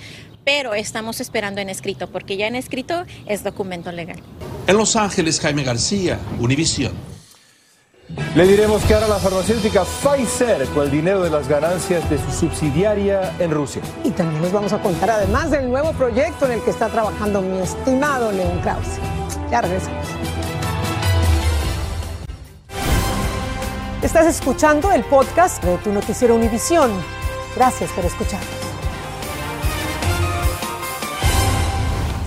pero 0.45 0.75
estamos 0.75 1.21
esperando 1.21 1.61
en 1.61 1.69
escrito, 1.69 2.09
porque 2.09 2.37
ya 2.37 2.47
en 2.47 2.55
escrito 2.55 3.05
es 3.27 3.45
documento 3.45 3.91
legal. 3.93 4.21
En 4.67 4.77
Los 4.77 4.95
Ángeles, 4.97 5.41
Jaime 5.41 5.63
García, 5.63 6.19
Univisión. 6.39 6.93
Le 8.35 8.47
diremos 8.47 8.83
que 8.85 8.95
ahora 8.95 9.07
la 9.07 9.19
farmacéutica 9.19 9.85
Pfizer 9.85 10.67
con 10.69 10.85
el 10.85 10.91
dinero 10.91 11.23
de 11.23 11.29
las 11.29 11.47
ganancias 11.47 12.09
de 12.09 12.19
su 12.19 12.31
subsidiaria 12.31 13.35
en 13.39 13.51
Rusia. 13.51 13.83
Y 14.03 14.11
también 14.11 14.41
les 14.41 14.53
vamos 14.53 14.73
a 14.73 14.81
contar 14.81 15.11
además 15.11 15.51
del 15.51 15.69
nuevo 15.69 15.93
proyecto 15.93 16.47
en 16.47 16.53
el 16.53 16.63
que 16.63 16.71
está 16.71 16.89
trabajando 16.89 17.43
mi 17.43 17.59
estimado 17.59 18.33
León 18.33 18.61
Krause. 18.61 18.99
Ya 19.51 19.61
regresamos. 19.61 20.07
Estás 24.03 24.27
escuchando 24.27 24.91
el 24.93 25.05
podcast 25.05 25.63
de 25.63 25.77
tu 25.79 25.93
noticiero 25.93 26.35
Univisión. 26.35 26.91
Gracias 27.57 27.91
por 27.91 28.05
escuchar. 28.07 28.41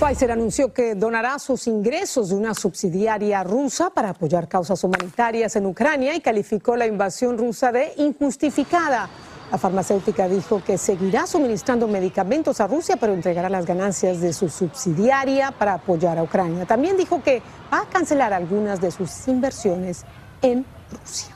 Pfizer 0.02 0.32
anunció 0.32 0.72
que 0.72 0.96
donará 0.96 1.38
sus 1.38 1.68
ingresos 1.68 2.30
de 2.30 2.34
una 2.34 2.54
subsidiaria 2.54 3.44
rusa 3.44 3.90
para 3.90 4.08
apoyar 4.08 4.48
causas 4.48 4.82
humanitarias 4.82 5.54
en 5.54 5.64
Ucrania 5.64 6.12
y 6.16 6.20
calificó 6.20 6.74
la 6.74 6.86
invasión 6.86 7.38
rusa 7.38 7.70
de 7.70 7.92
injustificada. 7.98 9.08
La 9.52 9.58
farmacéutica 9.58 10.26
dijo 10.26 10.60
que 10.64 10.76
seguirá 10.76 11.28
suministrando 11.28 11.86
medicamentos 11.86 12.60
a 12.60 12.66
Rusia, 12.66 12.96
pero 12.96 13.12
entregará 13.12 13.48
las 13.48 13.64
ganancias 13.64 14.20
de 14.20 14.32
su 14.32 14.48
subsidiaria 14.48 15.52
para 15.52 15.74
apoyar 15.74 16.18
a 16.18 16.24
Ucrania. 16.24 16.66
También 16.66 16.96
dijo 16.96 17.22
que 17.22 17.40
va 17.72 17.82
a 17.82 17.88
cancelar 17.88 18.32
algunas 18.32 18.80
de 18.80 18.90
sus 18.90 19.28
inversiones 19.28 20.04
en 20.40 20.66
Rusia. 20.90 21.32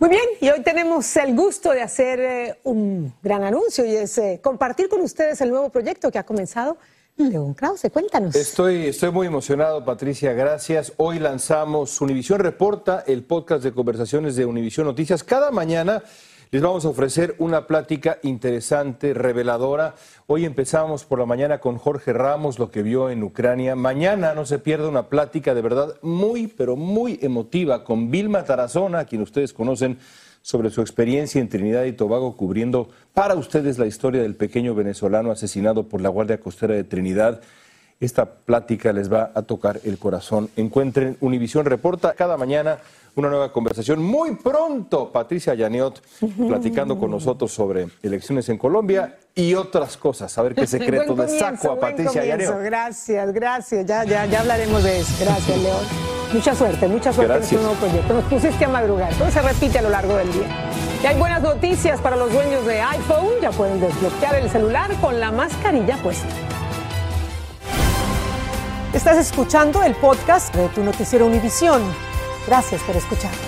Muy 0.00 0.08
bien, 0.08 0.24
y 0.40 0.48
hoy 0.48 0.62
tenemos 0.62 1.14
el 1.18 1.36
gusto 1.36 1.72
de 1.72 1.82
hacer 1.82 2.20
eh, 2.20 2.60
un 2.64 3.12
gran 3.22 3.44
anuncio 3.44 3.84
y 3.84 3.94
es 3.94 4.16
eh, 4.16 4.40
compartir 4.42 4.88
con 4.88 5.02
ustedes 5.02 5.40
el 5.42 5.50
nuevo 5.50 5.68
proyecto 5.68 6.10
que 6.10 6.18
ha 6.18 6.24
comenzado 6.24 6.78
León 7.16 7.54
Krause, 7.54 7.90
cuéntanos. 7.92 8.34
Estoy, 8.34 8.86
estoy 8.86 9.12
muy 9.12 9.28
emocionado, 9.28 9.84
Patricia, 9.84 10.32
gracias. 10.32 10.92
Hoy 10.96 11.20
lanzamos 11.20 12.00
Univisión 12.00 12.40
Reporta, 12.40 13.04
el 13.06 13.22
podcast 13.22 13.62
de 13.62 13.72
conversaciones 13.72 14.34
de 14.34 14.44
Univisión 14.44 14.86
Noticias. 14.86 15.22
Cada 15.22 15.52
mañana 15.52 16.02
les 16.50 16.60
vamos 16.60 16.84
a 16.84 16.88
ofrecer 16.88 17.36
una 17.38 17.68
plática 17.68 18.18
interesante, 18.24 19.14
reveladora. 19.14 19.94
Hoy 20.26 20.44
empezamos 20.44 21.04
por 21.04 21.20
la 21.20 21.26
mañana 21.26 21.60
con 21.60 21.78
Jorge 21.78 22.12
Ramos, 22.12 22.58
lo 22.58 22.72
que 22.72 22.82
vio 22.82 23.10
en 23.10 23.22
Ucrania. 23.22 23.76
Mañana 23.76 24.34
no 24.34 24.44
se 24.44 24.58
pierda 24.58 24.88
una 24.88 25.08
plática 25.08 25.54
de 25.54 25.62
verdad 25.62 25.96
muy, 26.02 26.48
pero 26.48 26.74
muy 26.74 27.20
emotiva 27.22 27.84
con 27.84 28.10
Vilma 28.10 28.44
Tarazona, 28.44 29.00
a 29.00 29.04
quien 29.04 29.22
ustedes 29.22 29.52
conocen 29.52 29.98
sobre 30.44 30.68
su 30.68 30.82
experiencia 30.82 31.40
en 31.40 31.48
Trinidad 31.48 31.84
y 31.84 31.92
Tobago 31.92 32.36
cubriendo 32.36 32.90
para 33.14 33.34
ustedes 33.34 33.78
la 33.78 33.86
historia 33.86 34.20
del 34.20 34.34
pequeño 34.34 34.74
venezolano 34.74 35.30
asesinado 35.30 35.88
por 35.88 36.02
la 36.02 36.10
Guardia 36.10 36.38
Costera 36.38 36.74
de 36.74 36.84
Trinidad. 36.84 37.40
Esta 37.98 38.26
plática 38.26 38.92
les 38.92 39.10
va 39.10 39.32
a 39.34 39.40
tocar 39.40 39.80
el 39.84 39.96
corazón. 39.96 40.50
Encuentren 40.56 41.16
Univisión 41.20 41.64
Reporta 41.64 42.12
cada 42.12 42.36
mañana 42.36 42.76
una 43.14 43.30
nueva 43.30 43.52
conversación. 43.54 44.02
Muy 44.02 44.34
pronto, 44.36 45.10
Patricia 45.10 45.54
Yaniot 45.54 46.02
platicando 46.46 46.98
con 46.98 47.10
nosotros 47.10 47.50
sobre 47.50 47.86
elecciones 48.02 48.46
en 48.50 48.58
Colombia 48.58 49.16
y 49.34 49.54
otras 49.54 49.96
cosas. 49.96 50.36
A 50.36 50.42
ver 50.42 50.54
qué 50.54 50.66
secreto 50.66 51.16
le 51.16 51.26
saco 51.26 51.72
a 51.72 51.80
Patricia 51.80 52.22
Yaniot. 52.22 52.60
Gracias, 52.60 53.32
gracias. 53.32 53.86
Ya, 53.86 54.04
ya, 54.04 54.26
ya 54.26 54.40
hablaremos 54.40 54.84
de 54.84 55.00
eso. 55.00 55.14
Gracias, 55.24 55.58
León. 55.62 56.13
Mucha 56.34 56.52
suerte, 56.52 56.88
mucha 56.88 57.12
suerte 57.12 57.36
en 57.36 57.42
este 57.44 57.54
nuevo 57.54 57.74
proyecto. 57.74 58.12
Nos 58.12 58.24
pusiste 58.24 58.64
a 58.64 58.68
madrugar, 58.68 59.14
todo 59.14 59.30
se 59.30 59.40
repite 59.40 59.78
a 59.78 59.82
lo 59.82 59.90
largo 59.90 60.16
del 60.16 60.32
día. 60.32 60.48
Y 61.00 61.06
hay 61.06 61.16
buenas 61.16 61.40
noticias 61.40 62.00
para 62.00 62.16
los 62.16 62.32
dueños 62.32 62.66
de 62.66 62.82
iPhone, 62.82 63.34
ya 63.40 63.52
pueden 63.52 63.78
desbloquear 63.78 64.34
el 64.34 64.50
celular 64.50 64.92
con 65.00 65.20
la 65.20 65.30
mascarilla 65.30 65.96
puesta. 65.98 66.26
Estás 68.92 69.16
escuchando 69.18 69.84
el 69.84 69.94
podcast 69.94 70.52
de 70.56 70.68
tu 70.70 70.82
noticiero 70.82 71.24
Univisión. 71.26 71.80
Gracias 72.48 72.82
por 72.82 72.96
escucharnos. 72.96 73.40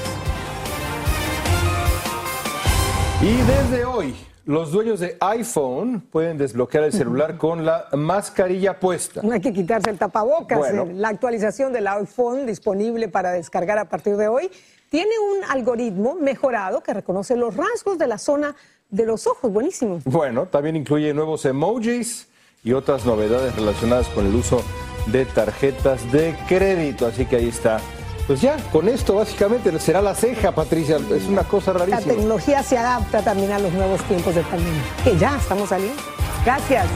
Y 3.20 3.35
desde 3.35 3.85
hoy, 3.85 4.14
Los 4.46 4.70
dueños 4.70 5.00
de 5.00 5.16
iPhone 5.18 6.00
pueden 6.09 6.38
desbloquear 6.38 6.85
el 6.85 6.92
celular 6.92 7.37
con 7.37 7.66
la 7.66 7.88
mascarilla 7.94 8.78
puesta. 8.78 9.20
No 9.22 9.32
hay 9.32 9.40
que 9.40 9.52
quitarse 9.52 9.90
el 9.90 9.98
tapabocas. 9.98 10.56
Bueno. 10.56 10.85
Eh, 10.85 10.94
La 10.94 11.09
actualización 11.09 11.72
del 11.72 11.88
iPhone 11.88 12.46
disponible 12.46 13.09
para 13.09 13.32
descargar 13.32 13.76
a 13.78 13.87
partir 13.87 14.16
de 14.16 14.28
hoy 14.28 14.48
tiene 14.88 15.11
un 15.18 15.42
algoritmo 15.50 16.14
mejorado 16.14 16.80
que 16.80 16.94
reconoce 16.94 17.35
los 17.35 17.56
rasgos 17.56 17.98
de 17.98 18.06
la 18.06 18.18
zona 18.18 18.54
de 18.88 19.04
los 19.04 19.26
ojos. 19.26 19.52
Buenísimo. 19.52 19.98
Bueno, 20.04 20.46
también 20.46 20.76
incluye 20.76 21.12
nuevos 21.12 21.44
emojis 21.44 22.28
y 22.62 22.72
otras 22.72 23.04
novedades 23.04 23.56
relacionadas 23.56 24.06
con 24.11 24.26
el 24.26 24.35
uso 24.37 24.62
de 25.06 25.24
tarjetas 25.24 26.12
de 26.12 26.37
crédito. 26.46 27.04
Así 27.04 27.26
que 27.26 27.35
ahí 27.35 27.48
está. 27.48 27.80
Pues 28.26 28.40
ya, 28.40 28.56
con 28.72 28.88
esto 28.88 29.14
básicamente 29.14 29.78
será 29.78 30.02
la 30.02 30.14
ceja, 30.14 30.50
Patricia. 30.52 30.96
Es 30.96 31.26
una 31.28 31.44
cosa 31.44 31.72
La 31.72 31.78
rarísima. 31.80 32.00
tecnología 32.14 32.62
se 32.62 32.76
adapta 32.76 33.22
también 33.22 33.52
a 33.52 33.58
los 33.60 33.72
nuevos 33.72 34.02
tiempos 34.02 34.34
de 34.34 34.42
pandemia. 34.42 34.82
Que 35.04 35.16
ya 35.16 35.36
estamos 35.36 35.68
saliendo. 35.68 36.02
Gracias. 36.44 36.86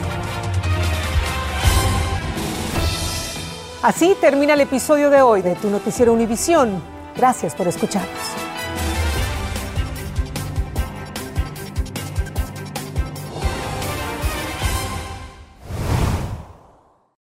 Así 3.81 4.15
termina 4.19 4.53
el 4.53 4.61
episodio 4.61 5.09
de 5.09 5.21
hoy 5.21 5.41
de 5.41 5.55
Tu 5.55 5.69
Noticiero 5.69 6.13
Univisión. 6.13 6.81
Gracias 7.15 7.55
por 7.55 7.67
escucharnos. 7.67 8.40